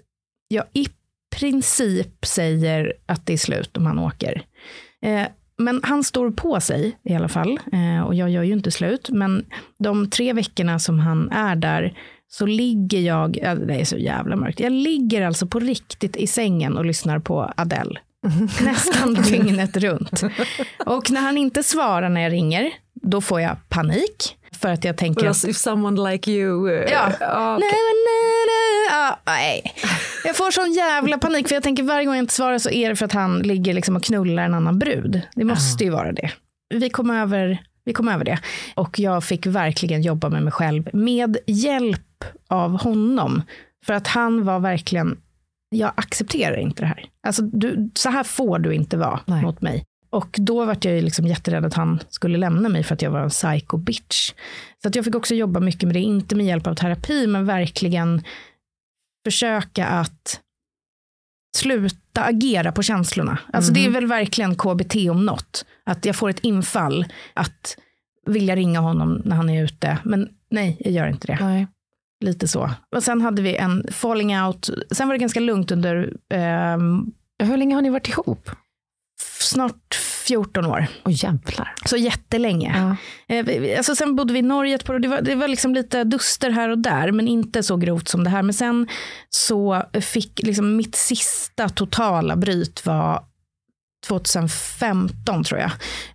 [0.48, 0.86] jag i
[1.36, 4.42] princip säger att det är slut om han åker.
[5.04, 7.60] Eh, men han står på sig i alla fall.
[7.72, 9.08] Eh, och jag gör ju inte slut.
[9.10, 9.44] Men
[9.78, 14.36] de tre veckorna som han är där så ligger jag, ja, det är så jävla
[14.36, 18.00] mörkt, jag ligger alltså på riktigt i sängen och lyssnar på Adele.
[18.64, 20.22] Nästan dygnet runt.
[20.86, 24.36] Och när han inte svarar när jag ringer, då får jag panik.
[24.56, 25.22] För att jag tänker...
[25.22, 26.68] Well, if someone like you...
[26.70, 27.08] uh, Ja.
[27.60, 28.86] Nej, nej, nej.
[28.90, 29.74] Ja, nej.
[30.24, 32.88] Jag får sån jävla panik för jag tänker varje gång jag inte svarar så är
[32.88, 35.22] det för att han ligger liksom och knullar en annan brud.
[35.34, 36.30] Det måste ju vara det.
[36.74, 38.38] Vi kom över, vi kom över det
[38.74, 43.42] och jag fick verkligen jobba med mig själv med hjälp av honom.
[43.86, 45.16] För att han var verkligen,
[45.70, 47.04] jag accepterar inte det här.
[47.26, 49.42] Alltså, du, så här får du inte vara Nej.
[49.42, 49.84] mot mig.
[50.12, 53.10] Och då var jag ju liksom jätterädd att han skulle lämna mig för att jag
[53.10, 54.32] var en psycho bitch.
[54.82, 57.46] Så att jag fick också jobba mycket med det, inte med hjälp av terapi, men
[57.46, 58.22] verkligen
[59.24, 60.40] försöka att
[61.56, 63.38] sluta agera på känslorna.
[63.52, 65.64] Alltså det är väl verkligen KBT om något.
[65.84, 67.76] Att jag får ett infall att
[68.26, 69.98] vilja ringa honom när han är ute.
[70.04, 71.38] Men nej, jag gör inte det.
[71.40, 71.66] Nej.
[72.20, 72.70] Lite så.
[72.96, 74.70] Och sen hade vi en falling out.
[74.90, 78.50] Sen var det ganska lugnt under ehm, Hur länge har ni varit ihop?
[79.52, 79.94] snart
[80.26, 80.86] 14 år.
[81.04, 81.74] Åh jävlar.
[81.84, 82.96] Så jättelänge.
[83.28, 83.34] Ja.
[83.34, 84.98] Eh, Alltså sen bodde vi i Norge ett par år.
[84.98, 88.24] Det var, det var liksom lite duster här och där, men inte så grovt som
[88.24, 88.42] det här.
[88.42, 88.86] Men sen
[89.30, 93.22] så fick liksom mitt sista totala bryt var
[94.08, 95.70] 2015 tror jag.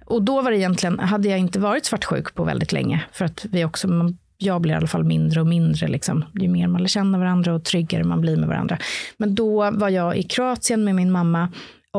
[0.06, 3.06] Och då var det egentligen, hade jag inte varit svartsjuk på väldigt länge.
[3.12, 3.88] För att vi också,
[4.38, 5.88] jag blir i alla fall mindre och mindre.
[5.88, 8.78] Liksom, ju mer man lär känna varandra och tryggare man blir med varandra.
[9.18, 11.50] Men då var jag i Kroatien med min mamma.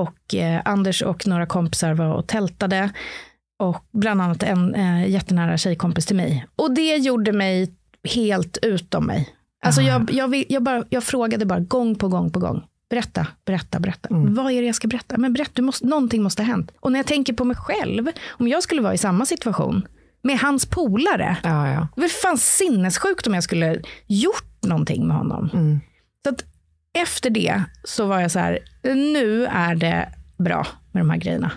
[0.01, 2.91] Och eh, Anders och några kompisar var och tältade.
[3.59, 6.47] Och bland annat en eh, jättenära tjejkompis till mig.
[6.57, 7.73] Och det gjorde mig
[8.15, 9.29] helt utom mig.
[9.65, 12.63] Alltså jag, jag, vill, jag, bara, jag frågade bara gång på gång på gång.
[12.91, 14.09] Berätta, berätta, berätta.
[14.11, 15.19] Vad är det jag ska berätta?
[15.19, 16.71] Men berätta, du måste, någonting måste ha hänt.
[16.81, 19.89] Och när jag tänker på mig själv, om jag skulle vara i samma situation
[20.23, 21.37] med hans polare.
[21.43, 21.89] Ja, ja.
[21.97, 25.51] Det fan sinnessjukt om jag skulle gjort någonting med honom.
[26.25, 26.45] Så att
[26.99, 31.51] efter det så var jag så här, nu är det bra med de här grejerna.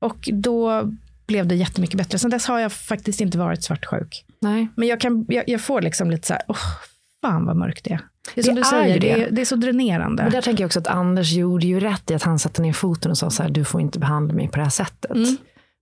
[0.00, 0.82] Och då
[1.26, 2.18] blev det jättemycket bättre.
[2.18, 4.24] Sen dess har jag faktiskt inte varit svartsjuk.
[4.40, 4.68] Nej.
[4.76, 6.56] Men jag, kan, jag, jag får liksom lite så här, åh,
[7.22, 8.00] fan vad mörkt det är.
[8.34, 9.10] Det är som Det du säger, det.
[9.10, 10.22] är, det är så dränerande.
[10.22, 12.72] Men där tänker jag också att Anders gjorde ju rätt i att han satte ner
[12.72, 15.10] foten och sa så här, du får inte behandla mig på det här sättet.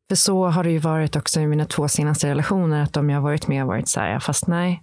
[0.08, 3.16] För så har det ju varit också i mina två senaste relationer, att de jag
[3.16, 4.82] har varit med har varit så här, fast nej,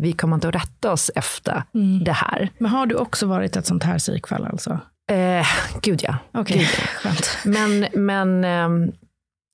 [0.00, 1.62] vi kommer inte att rätta oss efter
[2.04, 2.50] det här.
[2.58, 4.78] Men har du också varit ett sånt här psykfall alltså?
[5.12, 5.46] Eh,
[5.82, 6.16] gud ja.
[6.32, 7.38] Okej, skönt.
[7.44, 8.92] Men, men ehm,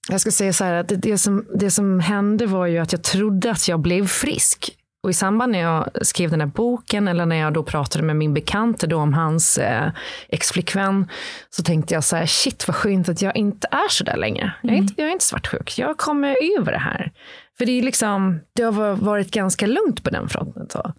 [0.09, 2.93] jag ska säga så här att det, det, som, det som hände var ju att
[2.93, 4.77] jag trodde att jag blev frisk.
[5.03, 8.17] Och i samband när jag skrev den här boken eller när jag då pratade med
[8.17, 9.91] min bekante då om hans eh,
[10.29, 11.09] exflickvän
[11.51, 14.53] så tänkte jag så här, shit vad skönt att jag inte är så där längre.
[14.63, 17.13] Jag, är inte, jag är inte svartsjuk, jag kommer över det här.
[17.59, 20.67] För det är liksom, det har varit ganska lugnt på den fronten.
[20.71, 20.93] Så.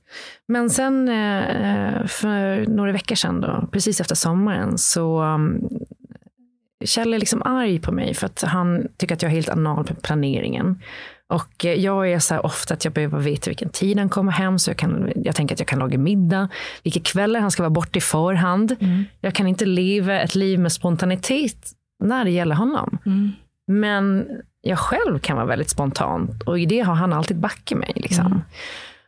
[0.47, 5.69] Men sen eh, för några veckor sedan då, precis efter sommaren så um,
[6.85, 9.85] Kjell är liksom arg på mig för att han tycker att jag är helt anal
[9.85, 10.81] på planeringen.
[11.31, 14.59] Och eh, jag är så ofta att jag behöver veta vilken tid han kommer hem.
[14.59, 16.49] Så jag, kan, jag tänker att jag kan laga middag.
[16.83, 18.75] Vilka kvällar han ska vara borta i förhand.
[19.21, 21.71] Jag kan inte leva ett liv med spontanitet
[22.03, 22.97] när det gäller honom.
[23.67, 24.27] Men
[24.61, 26.43] jag själv kan vara väldigt spontant.
[26.43, 27.91] Och i det har han alltid backat mig.
[27.95, 28.41] Liksom.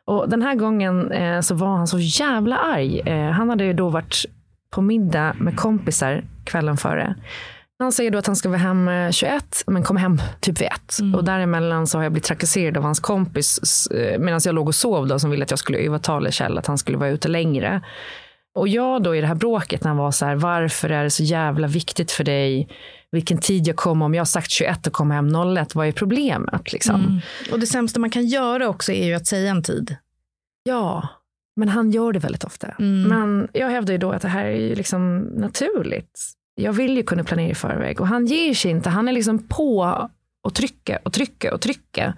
[0.05, 2.99] Och den här gången eh, så var han så jävla arg.
[2.99, 4.25] Eh, han hade ju då varit
[4.69, 7.15] på middag med kompisar kvällen före.
[7.79, 10.67] Han säger då att han ska vara hem eh, 21, men kom hem typ vid
[10.67, 11.15] ett.
[11.15, 14.75] Och däremellan så har jag blivit trakasserad av hans kompis eh, medan jag låg och
[14.75, 17.81] sov då, som ville att jag skulle övertala Kjell att han skulle vara ute längre.
[18.55, 21.09] Och jag då i det här bråket när han var så här, varför är det
[21.09, 22.69] så jävla viktigt för dig
[23.11, 25.91] vilken tid jag kommer, om jag har sagt 21 och kommer hem 01, vad är
[25.91, 26.95] problemet liksom?
[26.95, 27.19] Mm.
[27.51, 29.95] Och det sämsta man kan göra också är ju att säga en tid.
[30.63, 31.07] Ja,
[31.55, 32.67] men han gör det väldigt ofta.
[32.67, 33.03] Mm.
[33.03, 36.19] Men jag hävdar ju då att det här är ju liksom naturligt.
[36.55, 38.89] Jag vill ju kunna planera i förväg och han ger sig inte.
[38.89, 40.09] Han är liksom på
[40.43, 42.13] och trycker och trycker och trycker.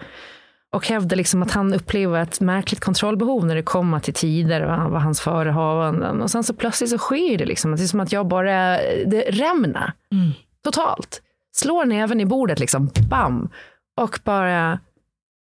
[0.69, 4.91] Och hävdar liksom att han upplever ett märkligt kontrollbehov när det kommer till tider och
[4.91, 6.21] vad hans förehavanden.
[6.21, 7.75] Och sen så plötsligt så sker det liksom.
[7.75, 9.93] Det är som att jag bara, det rämnar.
[10.11, 10.31] Mm.
[10.63, 11.21] Totalt.
[11.51, 13.49] Slår näven i bordet liksom, bam.
[13.97, 14.79] Och bara,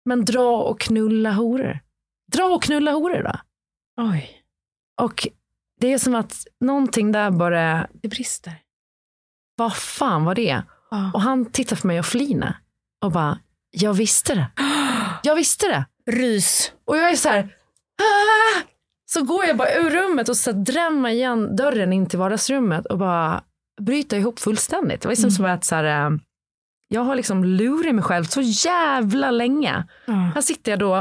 [0.05, 1.79] men dra och knulla horor.
[2.33, 3.38] Dra och knulla horor då.
[4.03, 4.31] Oj,
[5.03, 5.29] Och
[5.81, 8.53] det är som att någonting där bara, det brister.
[9.59, 10.62] Vad fan var det?
[10.90, 11.11] Ja.
[11.14, 12.59] Och han tittar på mig och flinar
[13.05, 13.38] och bara,
[13.71, 14.47] jag visste det.
[15.23, 15.85] Jag visste det.
[16.12, 16.73] Rys.
[16.87, 18.61] Och jag är så här, "Ah!"
[19.07, 22.99] så går jag bara ur rummet och så drämmer igen dörren in till vardagsrummet och
[22.99, 23.42] bara
[23.81, 25.01] bryter ihop fullständigt.
[25.01, 26.16] Det var liksom som att så här, eh,
[26.88, 29.85] jag har liksom lurat mig själv så jävla länge.
[30.07, 30.12] Ja.
[30.12, 30.97] Här sitter jag då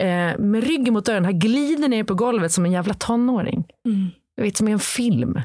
[0.00, 3.64] eh, med ryggen mot dörren, här glider ner på golvet som en jävla tonåring.
[3.86, 4.08] Mm.
[4.34, 5.40] Jag vet, som i en film.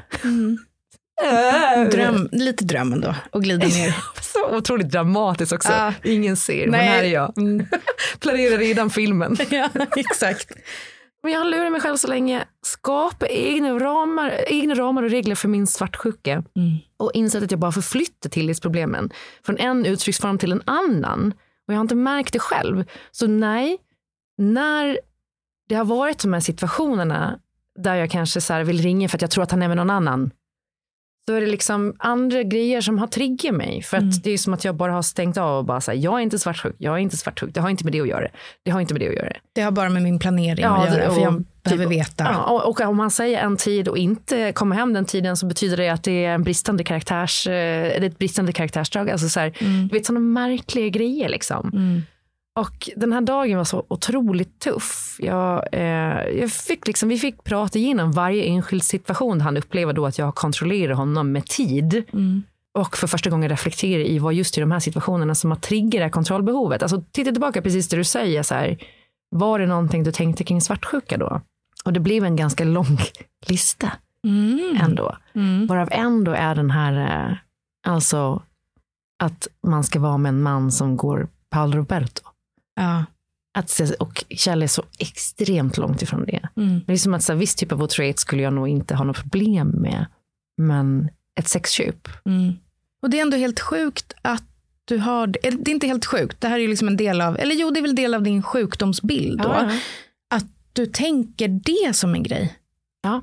[1.90, 3.96] Dröm, lite dröm ändå, och glida ner.
[4.22, 5.72] Så otroligt dramatiskt också.
[5.72, 5.92] Ja.
[6.02, 7.38] Ingen ser, men här är jag.
[7.38, 7.66] Mm.
[8.20, 9.36] Planerar redan filmen.
[9.50, 10.52] ja, exakt.
[11.22, 12.44] Men jag har lurat mig själv så länge.
[12.62, 16.32] Skapa egna ramar, egna ramar och regler för min svartsjuka.
[16.32, 16.76] Mm.
[16.96, 19.10] Och insett att jag bara förflyttar tillitsproblemen
[19.46, 21.32] från en uttrycksform till en annan.
[21.66, 22.84] Och jag har inte märkt det själv.
[23.10, 23.78] Så nej,
[24.38, 24.98] när
[25.68, 27.38] det har varit de här situationerna
[27.78, 29.90] där jag kanske så vill ringa för att jag tror att han är med någon
[29.90, 30.30] annan.
[31.28, 33.82] Då är det liksom andra grejer som har triggat mig.
[33.82, 34.14] För att Mm.
[34.24, 36.38] det är som att jag bara har stängt av och bara säger jag är inte
[36.38, 38.28] svartsjuk, jag är inte svartsjuk, det har inte med det att göra.
[38.64, 39.32] Det har inte med det att göra.
[39.54, 42.24] Det har bara med min planering Ja, att göra, för jag och behöver typ- veta.
[42.24, 45.46] Ja, och, och om man säger en tid och inte kommer hem den tiden så
[45.46, 47.52] betyder det att det är en bristande karaktärs, eh,
[48.00, 49.10] det ett bristande karaktärsdrag.
[49.10, 49.88] Alltså så här, Mm.
[49.88, 51.70] Du vet sådana märkliga grejer liksom.
[51.74, 52.02] Mm.
[52.58, 55.16] Och den här dagen var så otroligt tuff.
[55.18, 60.06] Jag, eh, jag fick liksom, vi fick prata igenom varje enskild situation han upplever då
[60.06, 62.04] att jag kontrollerar honom med tid.
[62.12, 62.42] Mm.
[62.74, 66.12] Och för första gången reflektera i vad just i de här situationerna som har triggat
[66.12, 66.82] kontrollbehovet.
[66.82, 68.78] Alltså titta tillbaka precis det du säger så här.
[69.30, 71.40] Var det någonting du tänkte kring svartsjuka då?
[71.84, 72.98] Och det blev en ganska lång
[73.46, 73.92] lista
[74.24, 74.78] Mm.
[74.80, 75.16] ändå.
[75.34, 75.66] Mm.
[75.66, 77.36] Varav ändå är den här, eh,
[77.86, 78.42] alltså
[79.22, 82.22] att man ska vara med en man som går Paolo Roberto.
[82.78, 83.04] Ja.
[83.54, 86.48] Att, och Kjell är så extremt långt ifrån det.
[86.56, 86.80] Mm.
[86.86, 89.04] Det är som att så här, viss typ av trait skulle jag nog inte ha
[89.04, 90.06] något problem med.
[90.56, 92.08] Men ett sexköp.
[92.24, 92.52] Mm.
[93.02, 94.44] Och det är ändå helt sjukt att
[94.84, 95.46] du har det.
[95.46, 97.80] är inte helt sjukt, det här är ju liksom en del av, eller jo det
[97.80, 99.48] är väl del av din sjukdomsbild då.
[99.48, 99.72] Ja,
[100.30, 102.58] Att du tänker det som en grej.
[103.02, 103.22] Ja.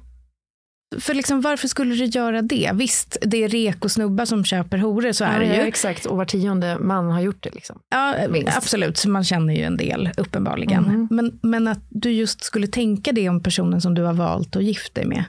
[0.99, 2.71] För liksom, varför skulle du göra det?
[2.73, 5.61] Visst, det är rek och snubbar som köper horor, så är det ja, ju.
[5.61, 6.05] exakt.
[6.05, 7.49] Och var tionde man har gjort det.
[7.55, 7.79] Liksom.
[7.89, 8.57] Ja, Minst.
[8.57, 10.83] absolut, så man känner ju en del uppenbarligen.
[10.83, 11.07] Mhm.
[11.11, 14.63] Men, men att du just skulle tänka det om personen som du har valt att
[14.63, 15.23] gifta dig med.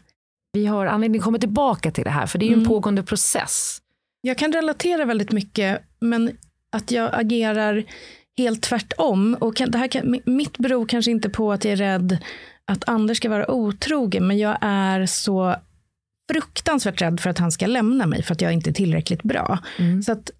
[0.52, 2.68] Vi har anledning att komma tillbaka till det här, för det är ju en Mm.
[2.68, 3.78] pågående process.
[4.20, 6.30] Jag kan relatera väldigt mycket, men
[6.72, 7.84] att jag agerar
[8.38, 9.36] helt tvärtom.
[9.40, 12.18] Och kan, det här kan, mitt beror kanske inte på att jag är rädd
[12.66, 15.56] att Anders ska vara otrogen, men jag är så
[16.32, 19.58] fruktansvärt rädd för att han ska lämna mig för att jag inte är tillräckligt bra.
[19.78, 20.02] Mm.
[20.02, 20.30] Så att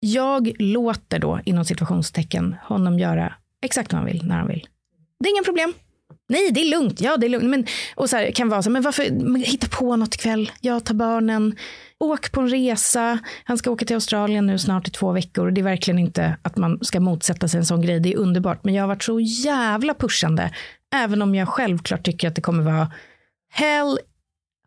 [0.00, 4.66] jag låter då inom situationstecken honom göra exakt vad han vill när han vill.
[5.20, 5.74] Det är inga problem.
[6.28, 7.00] Nej, det är lugnt.
[7.00, 7.50] Ja, det är lugnt.
[7.50, 10.50] Men, och så här, kan vara så här, men varför men hitta på något ikväll?
[10.60, 11.56] Jag tar barnen.
[11.98, 13.18] Åk på en resa.
[13.44, 15.50] Han ska åka till Australien nu snart i två veckor.
[15.50, 18.00] Det är verkligen inte att man ska motsätta sig en sån grej.
[18.00, 18.64] Det är underbart.
[18.64, 20.50] Men jag har varit så jävla pushande.
[20.94, 22.92] Även om jag självklart tycker att det kommer vara
[23.52, 23.98] hell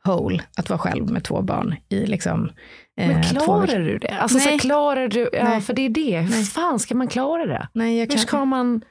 [0.04, 2.52] hole att vara själv med två barn i liksom
[2.98, 4.10] Men eh, två klarar du det?
[4.10, 5.62] Alltså, så klarar du, ja, Nej.
[5.62, 6.20] för det är det.
[6.20, 6.44] Hur Nej.
[6.44, 7.68] fan ska man klara det?
[7.74, 8.82] Nej, Hur kan, ska man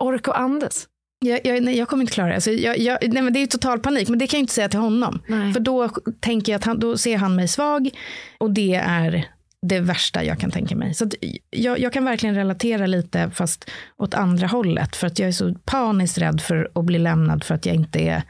[0.00, 0.88] orka och andas?
[1.24, 2.34] Jag, jag, nej, jag kommer inte klara det.
[2.34, 4.54] Alltså, jag, jag, nej, men det är ju total panik, men det kan jag inte
[4.54, 5.22] säga till honom.
[5.26, 5.52] Nej.
[5.52, 5.88] För då
[6.20, 7.90] tänker jag att han, då ser han mig svag
[8.38, 9.28] och det är
[9.66, 10.94] det värsta jag kan tänka mig.
[10.94, 11.08] Så
[11.50, 14.96] jag, jag kan verkligen relatera lite, fast åt andra hållet.
[14.96, 18.00] För att jag är så paniskt rädd för att bli lämnad för att jag inte
[18.00, 18.22] är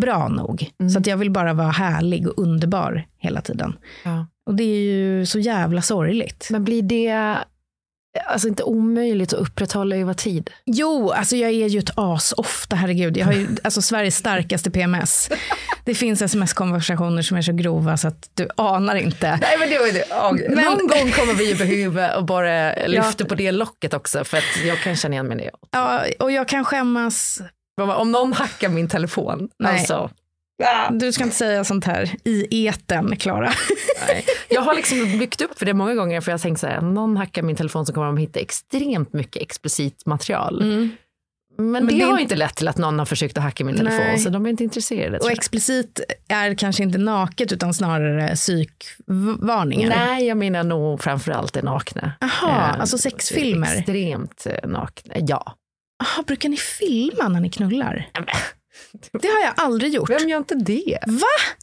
[0.00, 0.70] bra nog.
[0.80, 0.90] Mm.
[0.90, 3.76] Så att jag vill bara vara härlig och underbar hela tiden.
[4.04, 4.26] Ja.
[4.46, 6.48] Och det är ju så jävla sorgligt.
[6.50, 7.38] Men blir det,
[8.26, 10.50] alltså inte omöjligt att upprätthålla över tid.
[10.64, 13.16] Jo, alltså jag är ju ett as ofta, herregud.
[13.16, 15.30] Jag har ju alltså Sveriges starkaste PMS.
[15.84, 19.38] Det finns sms-konversationer som är så grova så att du anar inte.
[19.42, 20.04] Nej, men det var det.
[20.10, 24.24] Ja, Men- Någon gång kommer vi ju behöva och bara lyfta på det locket också
[24.24, 25.50] för att jag kan känna igen mig i det.
[25.70, 27.40] Ja, och jag kan skämmas.
[27.96, 29.72] Om någon hackar min telefon, Nej.
[29.72, 30.10] alltså.
[30.90, 33.52] Du ska inte säga sånt här i eten, Klara.
[34.48, 37.16] Jag har liksom byggt upp för det många gånger för jag tänkt så här, någon
[37.16, 40.62] hackar min telefon så kommer de hitta extremt mycket explicit material.
[41.58, 43.76] Men, det, det är har inte- lett till att någon har försökt att hacka min
[43.76, 44.18] telefon Nej.
[44.18, 45.18] så de är inte intresserade.
[45.18, 49.88] Och explicit är kanske inte naket utan snarare psykvarningar.
[49.88, 52.12] Nej, jag menar nog framförallt det nakna.
[52.20, 53.76] Aha, Eh, alltså sexfilmer.
[53.76, 55.54] Extremt eh, nakna, ja.
[56.02, 58.08] Aha, brukar ni filma när ni knullar?
[59.12, 60.10] Det har jag aldrig gjort.
[60.10, 60.98] Vem gör inte det?
[61.06, 61.54] Va?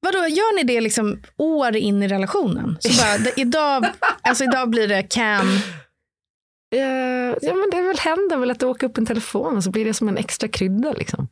[0.00, 2.76] Vadå, gör ni det liksom år in i relationen?
[2.80, 3.86] Så bara, idag,
[4.22, 5.48] alltså idag blir det cam.
[6.74, 6.80] Eh,
[7.42, 9.84] ja, men det väl händer väl att det åker upp en telefon och så blir
[9.84, 10.92] det som en extra krydda.
[10.92, 11.28] Liksom.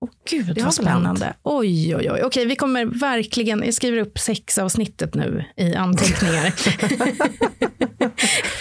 [0.00, 1.34] Åh gud Det vad spännande.
[1.42, 2.22] Oj, oj, oj.
[2.24, 6.54] Okej, vi kommer verkligen, jag skriver upp sexavsnittet nu i anteckningar.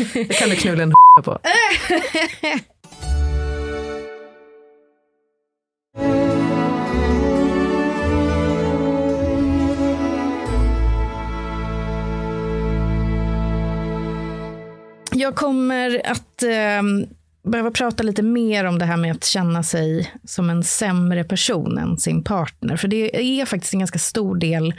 [0.14, 1.40] Det kan du knulla en på.
[15.14, 17.08] Jag kommer att eh,
[17.44, 21.78] behöva prata lite mer om det här med att känna sig som en sämre person
[21.78, 22.78] än sin partner.
[22.78, 24.74] För det är faktiskt en ganska stor del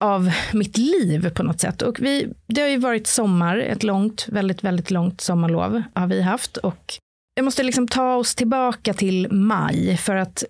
[0.00, 1.82] av mitt liv på något sätt.
[1.82, 6.22] Och vi, det har ju varit sommar, ett långt, väldigt, väldigt långt sommarlov har vi
[6.22, 6.56] haft.
[6.56, 6.94] Och
[7.40, 10.44] jag måste liksom ta oss tillbaka till maj för att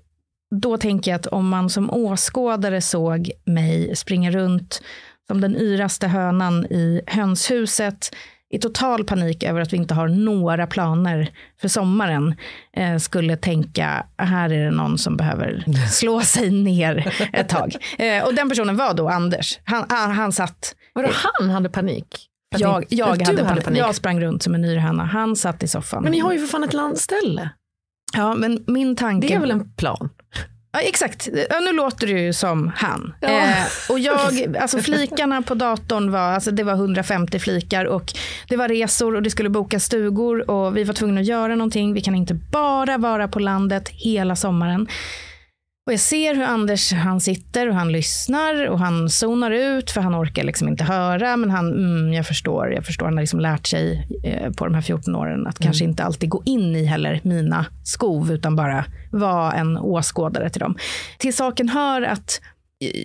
[0.51, 4.82] då tänker jag att om man som åskådare såg mig springa runt
[5.26, 8.16] som den yraste hönan i hönshuset
[8.51, 11.30] i total panik över att vi inte har några planer
[11.61, 12.34] för sommaren
[12.76, 17.76] eh, skulle tänka här är det någon som behöver slå sig ner ett tag.
[17.99, 19.59] Eh, och den personen var då Anders.
[19.64, 22.30] Han, han, han satt Vadå, han hade panik?
[22.59, 23.80] Jag, jag du hade, panik.
[23.80, 25.05] Jag sprang runt som en yrhöna.
[25.05, 26.03] Han satt i soffan.
[26.03, 27.51] Men ni har ju för fan ett landställe.
[28.16, 29.28] Ja, men min tanke...
[29.28, 30.11] Det är väl en plan?
[30.72, 31.28] Ja, exakt.
[31.51, 33.14] Ja, nu låter du ju som han.
[33.20, 33.28] Ja.
[33.28, 33.57] Eh,
[33.90, 38.12] och jag, alltså flikarna på datorn var, alltså det var 150 flikar och
[38.48, 41.94] det var resor och det skulle bokas stugor och vi var tvungna att göra någonting.
[41.94, 44.86] Vi kan inte bara vara på landet hela sommaren.
[45.86, 50.00] Och jag ser hur Anders, han sitter och han lyssnar och han zonar ut för
[50.00, 51.36] han orkar liksom inte höra.
[51.36, 53.06] Men han, mm, jag förstår, jag förstår.
[53.06, 56.28] Han har liksom lärt sig eh, på de här 14 åren att kanske inte alltid
[56.28, 60.76] gå in i heller mina skov utan bara vara en åskådare till dem.
[61.18, 62.40] Till saken hör att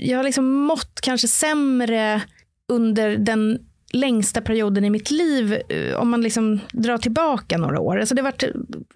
[0.02, 2.22] jag har liksom mått kanske sämre
[2.72, 3.60] under den
[3.94, 8.00] längsta perioden i mitt liv eh, om man liksom drar tillbaka några år.
[8.00, 8.44] Alltså det har varit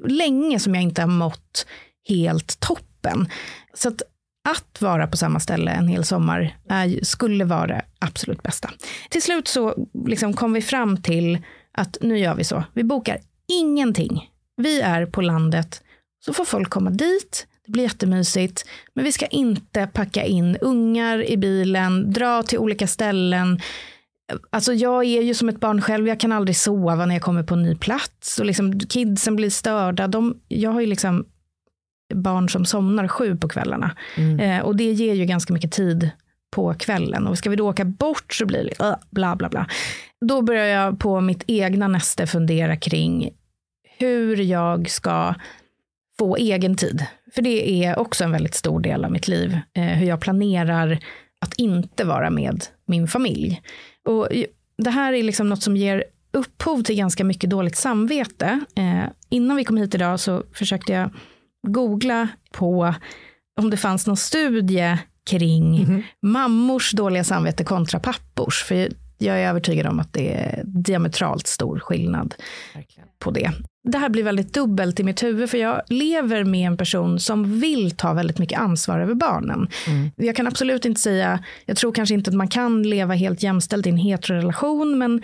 [0.07, 1.65] länge som jag inte har mått
[2.09, 3.27] helt toppen.
[3.73, 4.01] Så att,
[4.49, 8.69] att vara på samma ställe en hel sommar är, skulle vara det absolut bästa.
[9.09, 11.37] Till slut så liksom kom vi fram till
[11.71, 12.63] att nu gör vi så.
[12.73, 13.17] Vi bokar
[13.47, 14.29] ingenting.
[14.57, 15.83] Vi är på landet,
[16.25, 17.47] så får folk komma dit.
[17.65, 18.65] Det blir jättemysigt.
[18.93, 23.59] Men vi ska inte packa in ungar i bilen, dra till olika ställen.
[24.49, 27.43] Alltså jag är ju som ett barn själv, jag kan aldrig sova när jag kommer
[27.43, 28.39] på en ny plats.
[28.39, 30.07] Och liksom kidsen blir störda.
[30.07, 31.25] De, jag har ju liksom
[32.15, 33.95] barn som somnar sju på kvällarna.
[34.39, 36.09] Eh, och det ger ju ganska mycket tid
[36.51, 37.27] på kvällen.
[37.27, 39.67] Och ska vi då åka bort så blir det uh, bla bla bla.
[40.25, 43.29] Då börjar jag på mitt egna näste fundera kring
[43.97, 45.35] hur jag ska
[46.19, 47.05] få egen tid.
[47.35, 49.59] För det är också en väldigt stor del av mitt liv.
[49.73, 50.99] Eh, hur jag planerar
[51.41, 53.61] att inte vara med min familj.
[54.05, 54.27] Och
[54.77, 58.59] det här är liksom något som ger upphov till ganska mycket dåligt samvete.
[58.75, 61.09] Eh, innan vi kom hit idag så försökte jag
[61.67, 62.93] googla på
[63.59, 64.97] om det fanns någon studie
[65.29, 68.63] kring mammors dåliga samvete kontra pappors.
[68.63, 72.35] För jag är övertygad om att det är diametralt stor skillnad
[73.19, 73.51] på det.
[73.83, 77.59] Det här blir väldigt dubbelt i mitt huvud för jag lever med en person som
[77.59, 79.67] vill ta väldigt mycket ansvar över barnen.
[80.15, 83.87] Jag kan absolut inte säga, jag tror kanske inte att man kan leva helt jämställt
[83.87, 85.21] i en heterorelation men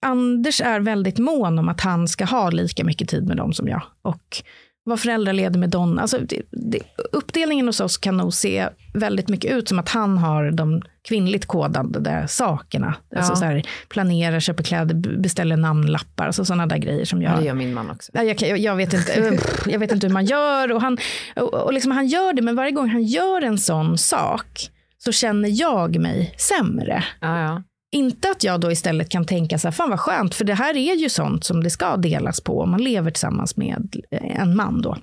[0.00, 3.68] Anders är väldigt mån om att han ska ha lika mycket tid med dem som
[3.68, 3.82] jag.
[4.02, 4.42] Och
[4.88, 6.02] vara föräldraledig med Donna.
[6.02, 6.78] Alltså, det, det,
[7.12, 11.46] uppdelningen hos oss kan nog se väldigt mycket ut som att han har de kvinnligt
[11.46, 12.94] kodade sakerna.
[13.16, 13.36] Alltså Ja.
[13.36, 17.46] så här, planerar, köper kläder, beställer namnlappar, alltså sådana där grejer som Ja, jag det
[17.46, 18.12] gör min man också.
[18.14, 20.72] Ja, Jag, kan- jag, vet inte, jag vet inte hur man gör.
[20.72, 20.98] Och han,
[21.36, 25.12] och, och liksom han gör det, men varje gång han gör en sån sak så
[25.12, 27.04] känner jag mig sämre.
[27.20, 27.62] Ja, ja.
[27.92, 30.76] Inte att jag då istället kan tänka så här, fan vad skönt, för det här
[30.76, 34.82] är ju sånt som det ska delas på om man lever tillsammans med en man
[34.82, 34.96] då.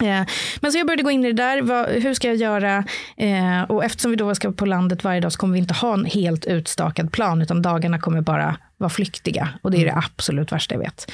[0.00, 0.22] Eh,
[0.60, 2.84] men så jag började gå in i det där, hur ska jag göra?
[3.16, 5.94] Eh, och eftersom vi då ska på landet varje dag så kommer vi inte ha
[5.94, 9.48] en helt utstakad plan, utan dagarna kommer bara vara flyktiga.
[9.62, 10.04] Och det är det Mm.
[10.06, 11.10] absolut värsta jag vet.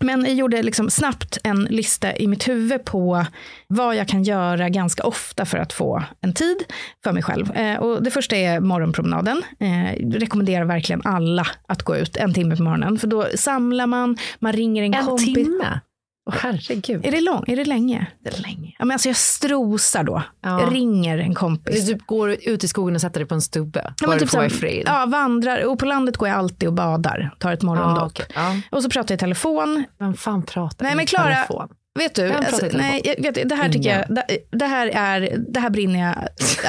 [0.00, 3.26] Eh, men jag gjorde liksom snabbt en lista i mitt huvud på
[3.66, 6.56] vad jag kan göra ganska ofta för att få en tid
[7.04, 7.56] för mig själv.
[7.56, 9.42] Eh, och det första är morgonpromenaden.
[9.60, 12.98] Eh, jag rekommenderar verkligen alla att gå ut en timme på morgonen.
[12.98, 15.34] För då samlar man, man ringer en, En kompis.
[15.34, 15.80] timme?
[16.26, 17.06] Åh herregud.
[17.06, 18.06] Är det, lång, är det länge?
[18.24, 18.74] Det är länge.
[18.78, 20.22] Ja, men alltså jag strosar då.
[20.42, 20.60] Ja.
[20.60, 21.86] Jag ringer en Du kompis.
[21.86, 23.94] typ går ut i skogen och sätter dig på en stubbe.
[24.00, 24.82] Ja, men du typ får vara i så här, fred.
[24.86, 25.64] ja, vandrar.
[25.64, 27.34] Och på landet går jag alltid och badar.
[27.38, 28.18] Tar ett morgondopp.
[28.18, 28.26] Ja, okej.
[28.34, 28.76] ja.
[28.76, 29.84] Och så pratar jag i telefon.
[29.98, 31.68] Vem fan pratar Nej, men Klara- telefon?
[31.98, 35.60] Vet du, alltså, nej, jag vet, det här tycker jag, det, det här är, det
[35.60, 36.14] här brinner jag,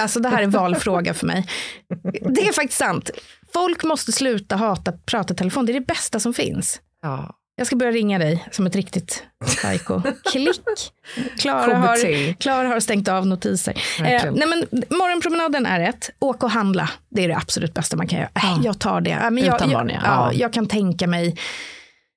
[0.01, 1.47] alltså det här är valfråga för mig.
[2.29, 3.09] Det är faktiskt sant.
[3.53, 6.81] Folk måste sluta hata prata telefon, det är det bästa som finns.
[7.01, 7.35] Ja.
[7.57, 10.01] Jag ska börja ringa dig som ett riktigt psycho.
[10.31, 10.61] Klick.
[11.39, 13.73] Klara har, Klara har stängt av notiser.
[13.99, 16.09] Eh, nej men, morgonpromenaden är ett.
[16.19, 16.89] Åka och handla.
[17.09, 18.29] Det är det absolut bästa man kan göra.
[18.35, 19.09] Äh, jag tar det.
[19.09, 19.99] Ja, men jag, Utan jag, barn, ja.
[20.03, 20.31] ja.
[20.31, 20.33] Ja.
[20.33, 21.37] jag kan tänka mig.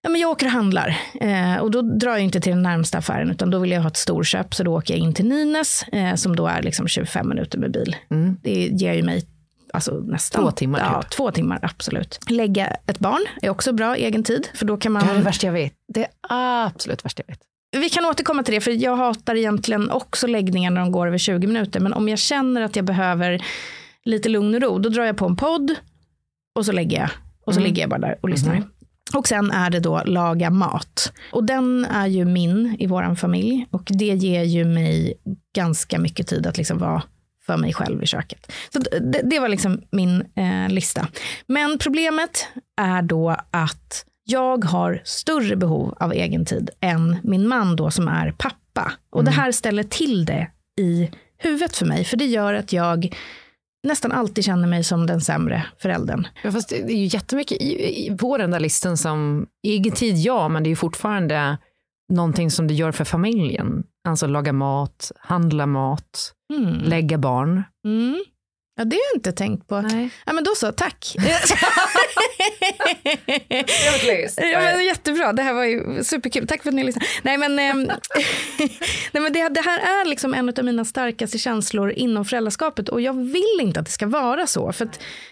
[0.03, 0.99] Ja, men jag åker och handlar.
[1.21, 3.31] Eh, och då drar jag inte till den närmsta affären.
[3.31, 4.55] Utan då vill jag ha ett storköp.
[4.55, 5.83] Så då åker jag in till Nynäs.
[5.83, 7.97] Eh, som då är liksom 25 minuter med bil.
[8.11, 8.37] Mm.
[8.43, 9.25] Det ger ju mig
[9.79, 10.43] alltså nästan.
[10.43, 11.11] Två timmar Ja, typ.
[11.11, 12.19] två timmar absolut.
[12.29, 14.49] Lägga ett barn är också bra egen tid.
[14.55, 15.07] För då kan man.
[15.07, 15.73] Det är det värsta jag vet.
[15.95, 17.41] Det är absolut värsta jag vet.
[17.77, 21.19] Vi kan återkomma till det, för jag hatar egentligen också läggningar när de går över
[21.19, 21.81] 20 minuter.
[21.81, 23.45] Men om jag känner att jag behöver
[24.05, 25.75] lite lugn och ro, då drar jag på en podd
[26.59, 27.11] och så lägger jag.
[27.47, 28.63] Och så ligger jag bara där och lyssnar.
[29.15, 31.13] Och sen är det då laga mat.
[31.33, 33.67] Och den är ju min i vår familj.
[33.71, 35.15] Och det ger ju mig
[35.57, 37.03] ganska mycket tid att liksom vara
[37.49, 38.53] för mig själv i köket.
[38.73, 41.09] Så det, det var liksom min eh, lista.
[41.47, 47.77] Men problemet är då att jag har större behov av egen tid än min man
[47.77, 48.93] då som är pappa.
[49.11, 52.05] Och det här ställer till det i huvudet för mig.
[52.05, 53.17] För det gör att jag
[53.83, 56.27] nästan alltid känner mig som den sämre föräldern.
[56.45, 60.17] Ja, fast det är ju jättemycket i, i, på den där listan som, egen tid
[60.17, 61.59] ja, men det är ju fortfarande
[62.13, 63.85] någonting som du gör för familjen.
[64.09, 66.79] Alltså laga mat, handla mat, Mm.
[66.85, 67.63] lägga barn.
[67.87, 68.25] Mm.
[68.77, 69.81] Ja, det har jag inte tänkt på.
[69.81, 70.11] Nej.
[70.27, 71.17] Ja, men då så, tack.
[74.37, 76.47] Ja, men jättebra, det här var ju superkul.
[76.47, 77.07] Tack för att ni lyssnade.
[77.23, 77.83] Nej, men, ehm,
[79.13, 83.01] nej, men det, det här är liksom en av mina starkaste känslor inom föräldraskapet och
[83.01, 84.73] jag vill inte att det ska vara så.
[84.73, 84.89] För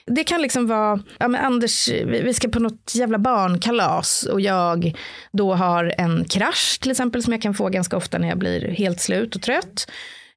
[0.06, 4.40] det kan liksom vara, ja, men Anders, vi vi ska på något jävla barnkalas och
[4.40, 4.98] jag
[5.32, 8.68] då har en krasch till exempel som jag kan få ganska ofta när jag blir
[8.68, 9.86] helt slut och trött.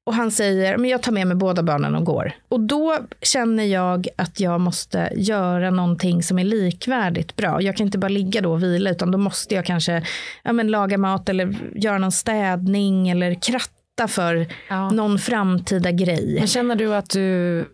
[0.06, 2.32] Och han säger, men jag tar med mig båda barnen och går.
[2.48, 7.62] Och då känner jag att jag måste göra någonting som är likvärdigt bra.
[7.62, 10.02] Jag kan inte bara ligga då och vila, utan då måste jag kanske
[10.42, 14.90] ja, men laga mat eller göra någon städning eller kratta för Ja.
[14.90, 16.34] någon framtida grej.
[16.38, 17.64] Men känner du att du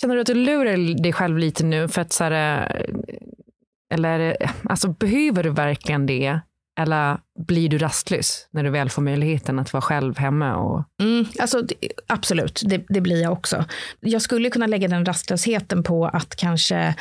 [0.00, 4.18] känner du att du lurar dig själv lite nu för att så här, eh, eller
[4.18, 6.40] det- alltså behöver du verkligen det?
[6.82, 10.56] Eller blir du rastlös när du väl får möjligheten att vara själv hemma?
[10.56, 10.84] Och...
[11.02, 13.64] Mm, alltså, det- absolut, det, det blir jag också.
[14.00, 16.94] Jag skulle kunna lägga den rastlösheten på att kanske,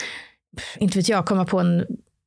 [0.77, 1.85] inte vet jag, komma på en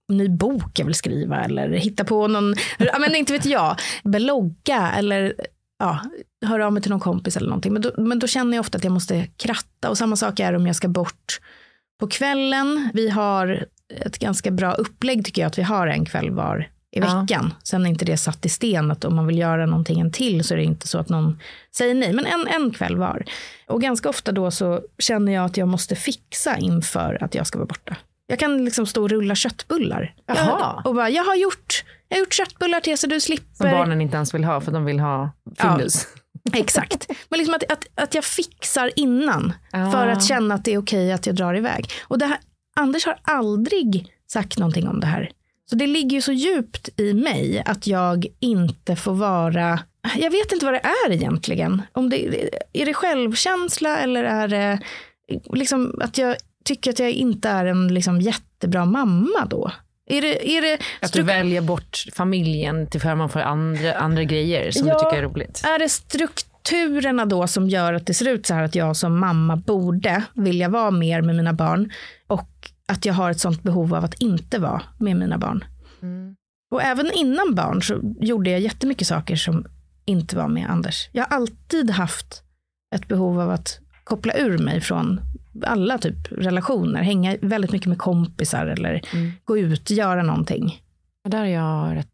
[0.08, 4.92] ny bok jag vill skriva eller hitta på någon, ja, men inte vet jag, blogga
[4.96, 5.34] eller
[5.78, 6.00] ja,
[6.46, 7.72] höra av mig till någon kompis eller någonting.
[7.72, 10.54] Men då, men då känner jag ofta att jag måste kratta och samma sak är
[10.54, 11.40] om jag ska bort
[12.00, 12.90] på kvällen.
[12.94, 13.66] Vi har
[14.00, 17.20] ett ganska bra upplägg tycker jag att vi har en kväll var i Ja.
[17.20, 17.54] veckan.
[17.62, 20.44] Sen är inte det satt i sten att om man vill göra någonting en till
[20.44, 21.38] så är det inte så att någon
[21.76, 22.12] säger nej.
[22.12, 23.24] Men en, en kväll var.
[23.68, 27.58] Och ganska ofta då så känner jag att jag måste fixa inför att jag ska
[27.58, 27.96] vara borta.
[28.26, 30.14] Jag kan liksom stå och rulla köttbullar.
[30.26, 30.82] Jaha.
[30.84, 33.70] Och bara, jag har gjort, jag har gjort köttbullar till så du Som slipper.
[33.72, 36.06] barnen inte ens vill ha för de vill ha Findus.
[36.52, 37.10] Exakt.
[37.28, 39.90] Men liksom att, att, att jag fixar innan Ah.
[39.90, 41.86] för att känna att det är okej att jag drar iväg.
[42.02, 42.38] Och det här,
[42.76, 45.30] Anders har aldrig sagt någonting om det här.
[45.72, 49.80] Så det ligger ju så djupt i mig att jag inte får vara,
[50.16, 51.82] jag vet inte vad det är egentligen.
[51.92, 54.78] Om det, är det självkänsla eller är det
[55.52, 59.70] liksom att jag tycker att jag inte är en liksom jättebra mamma då?
[60.06, 64.70] Är det, är det Att du väljer bort familjen till förmån för andra, andra grejer
[64.70, 64.94] som Ja.
[64.94, 65.62] du tycker är roligt.
[65.64, 69.18] Är det strukturerna då som gör att det ser ut så här att jag som
[69.18, 71.92] mamma borde vilja vara mer med mina barn
[72.26, 72.48] och
[72.92, 75.64] att jag har ett sånt behov av att inte vara med mina barn?
[76.70, 79.66] Och även innan barn så gjorde jag jättemycket saker som
[80.04, 81.08] inte var med Anders.
[81.12, 82.42] Jag har alltid haft
[82.94, 85.20] ett behov av att koppla ur mig från
[85.66, 87.02] alla typ relationer.
[87.02, 89.32] Hänga väldigt mycket med kompisar eller Mm.
[89.44, 90.82] gå ut, göra någonting.
[91.28, 92.08] Där är jag rätt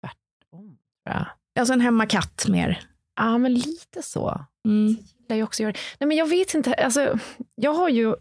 [0.00, 0.76] tvärtom.
[1.04, 1.26] jag.
[1.58, 2.80] Alltså en hemmakatt mer.
[3.16, 4.44] Ja, men lite så.
[4.68, 4.96] Mm.
[5.30, 5.78] ju också det.
[6.00, 6.74] Nej, men jag vet inte.
[6.74, 7.18] Alltså,
[7.54, 8.14] jag har ju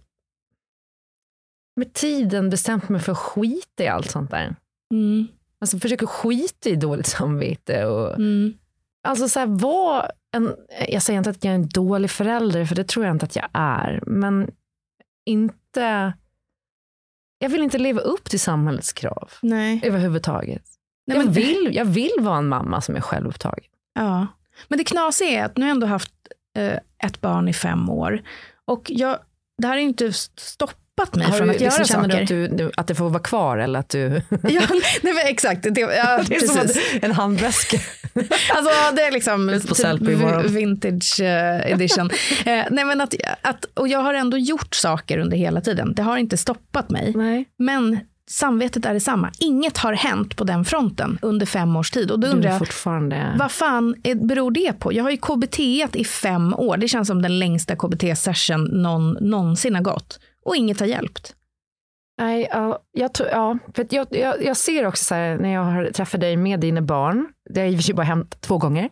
[1.76, 4.56] med tiden bestämt mig för att skita i allt sånt där.
[4.94, 5.28] Mm.
[5.62, 7.86] Alltså försöker skita i dåligt samvete.
[7.86, 8.54] Och, Mm.
[9.04, 10.56] Alltså så här, var en,
[10.90, 13.36] jag säger inte att jag är en dålig förälder, för det tror jag inte att
[13.36, 14.04] jag är.
[14.08, 14.52] Men
[15.26, 16.14] inte...
[17.38, 19.82] Jag vill inte leva upp till samhällets krav Nej.
[19.84, 20.64] överhuvudtaget.
[21.08, 23.64] Nej, jag, men- vill, jag vill vara en mamma som är självupptagen.
[23.94, 24.28] Ja.
[24.68, 26.14] Men det knasiga är att nu har jag ändå haft
[26.58, 28.22] eh, ett barn i fem år.
[28.66, 29.18] Och jag,
[29.58, 30.12] det här ju inte
[30.96, 32.26] stoppat mig Har från du, att göra liksom, känner saker.
[32.26, 34.22] du att, du, du att det får vara kvar eller att du...
[34.44, 34.62] ja,
[35.02, 35.64] nej, exakt.
[35.64, 36.96] Det, ja, Det är som precis.
[36.96, 37.78] att, en handväska.
[38.56, 40.48] Alltså det är liksom imorgon.
[40.48, 42.10] vintage eh, edition.
[42.46, 45.94] eh, nej, men att, att, och jag har ändå gjort saker under hela tiden.
[45.96, 47.14] Det har inte stoppat mig.
[47.16, 47.46] Nej.
[47.58, 49.32] Men samvetet är detsamma.
[49.40, 52.12] Inget har hänt på den fronten under fem års tid.
[52.12, 53.36] Och då undrar jag, fortfarande...
[53.40, 54.94] vad fan är, beror det på?
[54.94, 55.60] Jag har ju KBT
[55.96, 56.78] i fem år.
[56.78, 60.20] Det känns som den längsta KBT-session någon någonsin har gått.
[60.46, 61.36] Och inget har hjälpt.
[62.22, 65.64] Nej, ja, jag, tror, ja, för jag, jag, jag ser också så här, när jag
[65.64, 68.58] har träffat dig med dina barn, det har i och för sig bara hänt två
[68.58, 68.90] gånger,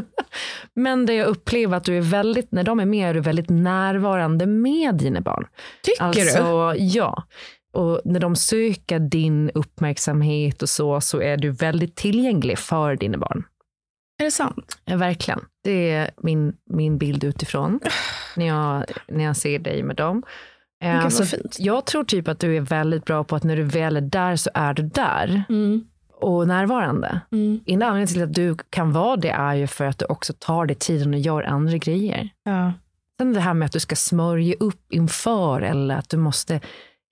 [0.74, 3.50] men det jag upplever att du är väldigt, när de är med är du väldigt
[3.50, 5.46] närvarande med dina barn.
[5.82, 6.78] Tycker alltså, du?
[6.78, 7.24] Ja.
[7.72, 13.18] Och när de söker din uppmärksamhet och så, så är du väldigt tillgänglig för dina
[13.18, 13.44] barn.
[14.18, 14.78] Är det sant?
[14.84, 15.40] Ja, verkligen.
[15.64, 17.80] Det är min, min bild utifrån
[18.36, 20.22] när jag, när jag ser dig med dem.
[20.82, 21.56] Eh, Gud, vad så fint.
[21.58, 24.36] jag tror typ att du är väldigt bra på att när du väl är där
[24.36, 25.84] så är du där Mm.
[26.20, 27.20] och närvarande.
[27.32, 27.60] Mm.
[27.66, 30.66] En anledning till att du kan vara det är ju för att du också tar
[30.66, 32.28] dig tiden och gör andra grejer.
[32.44, 32.72] Ja.
[33.18, 36.60] Sen det här med att du ska smörja upp inför eller att du måste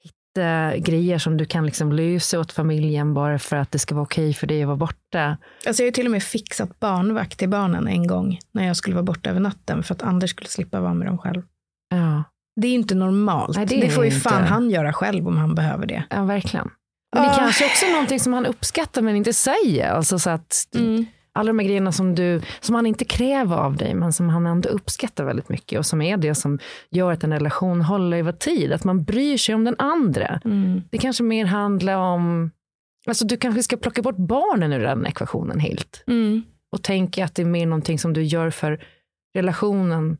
[0.04, 4.02] hitta grejer som du kan liksom lösa åt familjen bara för att det ska vara
[4.02, 5.36] okej för dig att vara borta.
[5.66, 8.94] Alltså jag har till och med fixat barnvakt till barnen en gång när jag skulle
[8.94, 11.42] vara borta över natten för att Anders skulle slippa vara med dem själv.
[11.90, 12.24] Ja,
[12.60, 13.56] Det är inte normalt.
[13.56, 14.20] Nej, det det, får ju inte.
[14.20, 16.04] fan han göra själv om han behöver det.
[16.10, 16.70] ja verkligen.
[17.16, 17.36] Men det Ah.
[17.38, 19.90] kanske också är någonting som han uppskattar men inte säger.
[19.90, 21.06] Alltså så att Mm.
[21.32, 24.46] alla de här grejerna som, du, som han inte kräver av dig, men som han
[24.46, 26.58] ändå uppskattar väldigt mycket och som är det som
[26.90, 28.72] gör att en relation håller över tid.
[28.72, 30.40] Att man bryr sig om den andra.
[30.44, 30.82] Mm.
[30.90, 32.50] Det kanske mer handlar om,
[33.06, 36.04] alltså du kanske ska plocka bort barnen ur den ekvationen helt.
[36.06, 36.42] Mm.
[36.72, 38.80] Och tänka att det är mer någonting som du gör för
[39.36, 40.16] relationen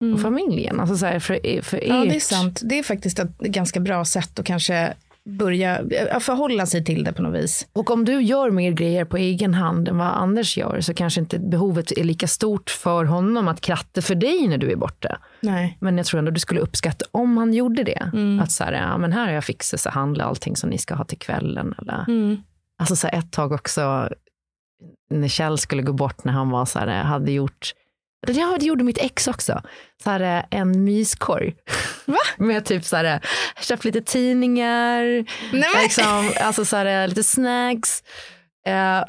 [0.00, 0.14] Mm.
[0.14, 0.80] och familjen.
[0.80, 2.60] Alltså så här, för, för Ja, det är sant.
[2.64, 4.94] Det är faktiskt ett ganska bra sätt att kanske
[5.24, 7.66] börja ja, förhålla sig till det på något vis.
[7.72, 11.20] Och om du gör mer grejer på egen hand än vad Anders gör så kanske
[11.20, 15.18] inte behovet är lika stort för honom att kratta för dig när du är borta.
[15.40, 15.76] Nej.
[15.80, 18.10] Men jag tror ändå du skulle uppskatta om han gjorde det.
[18.12, 18.40] Mm.
[18.40, 20.94] Att så här, ja men här har jag fixat så handla allting som ni ska
[20.94, 21.74] ha till kvällen.
[21.78, 22.36] Eller, Mm.
[22.80, 24.08] Alltså så här, ett tag också
[25.10, 27.72] när Kjell skulle gå bort när han var så här, hade gjort
[28.26, 29.62] Ja, det gjorde mitt ex också.
[30.04, 31.54] Så här, en myskorg.
[32.04, 32.18] Va?
[32.38, 33.20] Med typ så här,
[33.60, 35.02] köpt lite tidningar,
[35.52, 38.02] Nej, liksom, alltså så här, lite snacks.
[38.68, 39.04] Eh,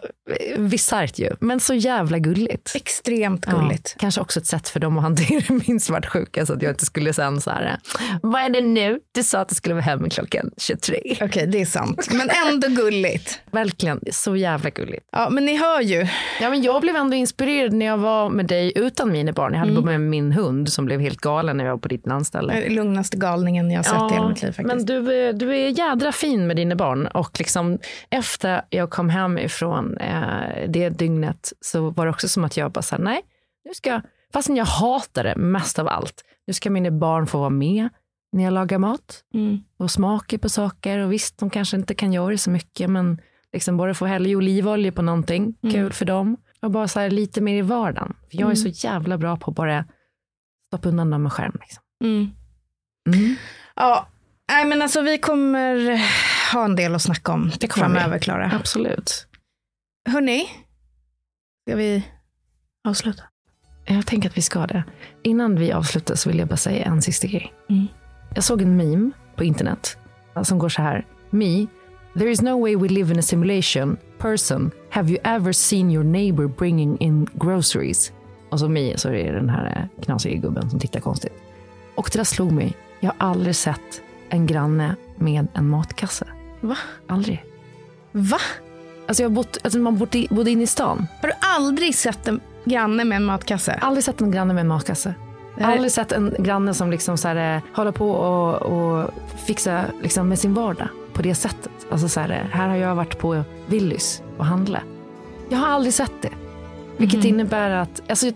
[0.57, 2.71] Bisarrt ju, men så jävla gulligt.
[2.75, 3.95] Extremt Ja, gulligt.
[3.99, 7.13] kanske också ett sätt för dem att hantera min svartsjuka så att jag inte skulle
[7.13, 7.77] sen så här,
[8.21, 8.99] vad är det nu?
[9.11, 11.17] Du sa att du skulle vara hemma klockan 23.
[11.21, 12.07] Okej, det är sant.
[12.11, 13.39] Men ändå gulligt.
[13.51, 15.05] Verkligen, så jävla gulligt.
[15.11, 16.07] Ja, men ni hör ju.
[16.41, 19.53] Ja, men jag blev ändå inspirerad när jag var med dig utan mina barn.
[19.53, 19.83] Jag hade Mm.
[19.85, 22.69] med min hund som blev helt galen när jag var på ditt landställe.
[22.69, 24.67] Lugnaste galningen jag har sett i hela mitt liv faktiskt.
[24.75, 27.07] men du, är- du är jädra fin med dina barn.
[27.07, 27.79] Och liksom,
[28.09, 32.71] efter jag kom hem ifrån eh, det dygnet så var det också som att jag
[32.71, 33.21] bara sa nej,
[33.65, 34.01] nu ska,
[34.33, 37.89] fastän jag hatar det mest av allt, nu ska mina barn få vara med
[38.31, 39.59] när jag lagar mat Mm.
[39.77, 40.99] och smaka på saker.
[40.99, 43.21] Och visst, de kanske inte kan göra så mycket, men
[43.53, 45.73] liksom bara få hälla i olivolja på någonting, Mm.
[45.75, 46.37] kul för dem.
[46.61, 48.15] Och bara så här lite mer i vardagen.
[48.31, 49.85] För jag är så jävla bra på att bara
[50.67, 51.57] stoppa undan dem med skärm.
[51.61, 51.83] Liksom.
[52.03, 52.31] Mm.
[53.15, 53.35] Mm.
[53.75, 54.07] Ja,
[54.51, 56.01] nej, men alltså vi kommer
[56.53, 58.19] ha en del att snacka om Det framöver.
[58.19, 58.51] Klara.
[58.59, 59.27] Absolut.
[60.05, 60.49] Hörni,
[61.67, 62.05] ska vi
[62.87, 63.23] avsluta?
[63.85, 64.83] Jag tänker att vi ska det.
[65.23, 67.53] Innan vi avslutar så vill jag bara säga en sista grej.
[67.69, 67.87] Mm.
[68.35, 69.97] Jag såg en meme på internet
[70.43, 71.05] som går så här.
[71.29, 71.67] Me,
[72.13, 73.97] there is no way we live in a simulation.
[74.17, 78.13] Person, have you ever seen your neighbor bringing in groceries?
[78.49, 81.33] Och så me, så är det den här eh, knasiga gubben som tittar konstigt.
[81.95, 82.73] Och det där slog mig.
[82.99, 86.27] Jag har aldrig sett en granne med en matkasse.
[86.61, 86.77] Va?
[87.07, 87.43] Aldrig.
[88.11, 88.39] Va?
[89.09, 91.07] Alltså jag har bott, alltså man bodde, bodde inne i stan.
[91.21, 93.73] Har du aldrig sett en granne med en matkasse?
[93.81, 95.13] Aldrig sett en granne med en matkasse.
[95.57, 99.09] Jag har aldrig sett en granne som liksom så här, eh, håller på och, och
[99.45, 101.71] fixa liksom med sin vardag på det sättet.
[101.91, 104.83] Alltså så här, eh, här har jag varit på Willys och handlat.
[105.49, 106.31] Jag har aldrig sett det.
[106.97, 108.01] Vilket innebär att...
[108.09, 108.31] Alltså,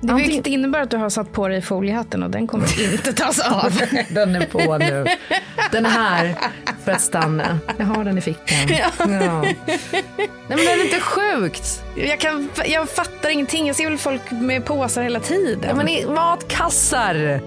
[0.00, 3.12] Det antingen- vilket innebär att du har satt på dig foliehatten och den kommer inte
[3.12, 3.80] tas av.
[4.10, 5.06] Den är på nu.
[5.72, 6.34] Den är här
[6.84, 7.58] för att stanna.
[7.76, 8.68] Jag har den i fickan.
[8.98, 9.42] Ja.
[9.42, 9.56] Nej
[10.48, 11.82] men är det inte sjukt?
[11.96, 13.66] Jag, kan, jag fattar ingenting.
[13.66, 15.64] Jag ser väl folk med påsar hela tiden.
[15.68, 17.40] Ja, men i matkassar.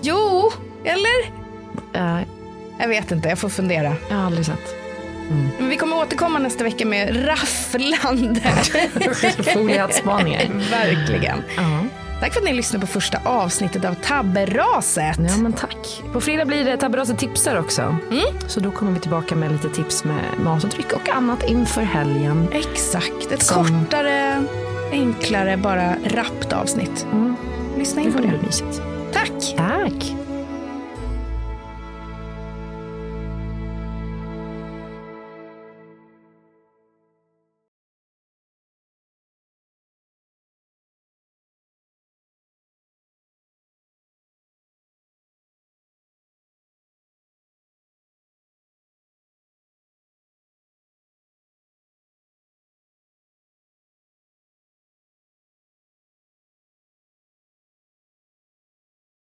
[0.00, 0.50] Jo,
[0.84, 1.22] eller?
[1.96, 2.22] Uh,
[2.78, 3.94] Jag vet inte, jag får fundera.
[4.10, 4.81] jag har aldrig sett.
[5.58, 8.40] Men vi kommer återkomma nästa vecka med rafflande.
[9.54, 10.42] Foliehattspaningar.
[10.70, 11.38] Verkligen.
[11.56, 11.84] Ja.
[12.20, 15.16] Tack för att ni lyssnade på första avsnittet av Tabberaset.
[15.18, 16.02] ja men tack.
[16.12, 17.96] På fredag blir det Tabberaset tipsar också.
[18.46, 21.80] Så då kommer vi tillbaka med lite tips med mat och dryck och annat inför
[21.82, 22.48] helgen.
[22.52, 24.42] Exakt, ett Som- kortare,
[24.92, 27.06] enklare, bara rappt avsnitt.
[27.78, 28.32] Lyssna in Det på det.
[28.46, 28.82] mysigt.
[29.12, 29.54] Tack!
[29.56, 30.12] Tack.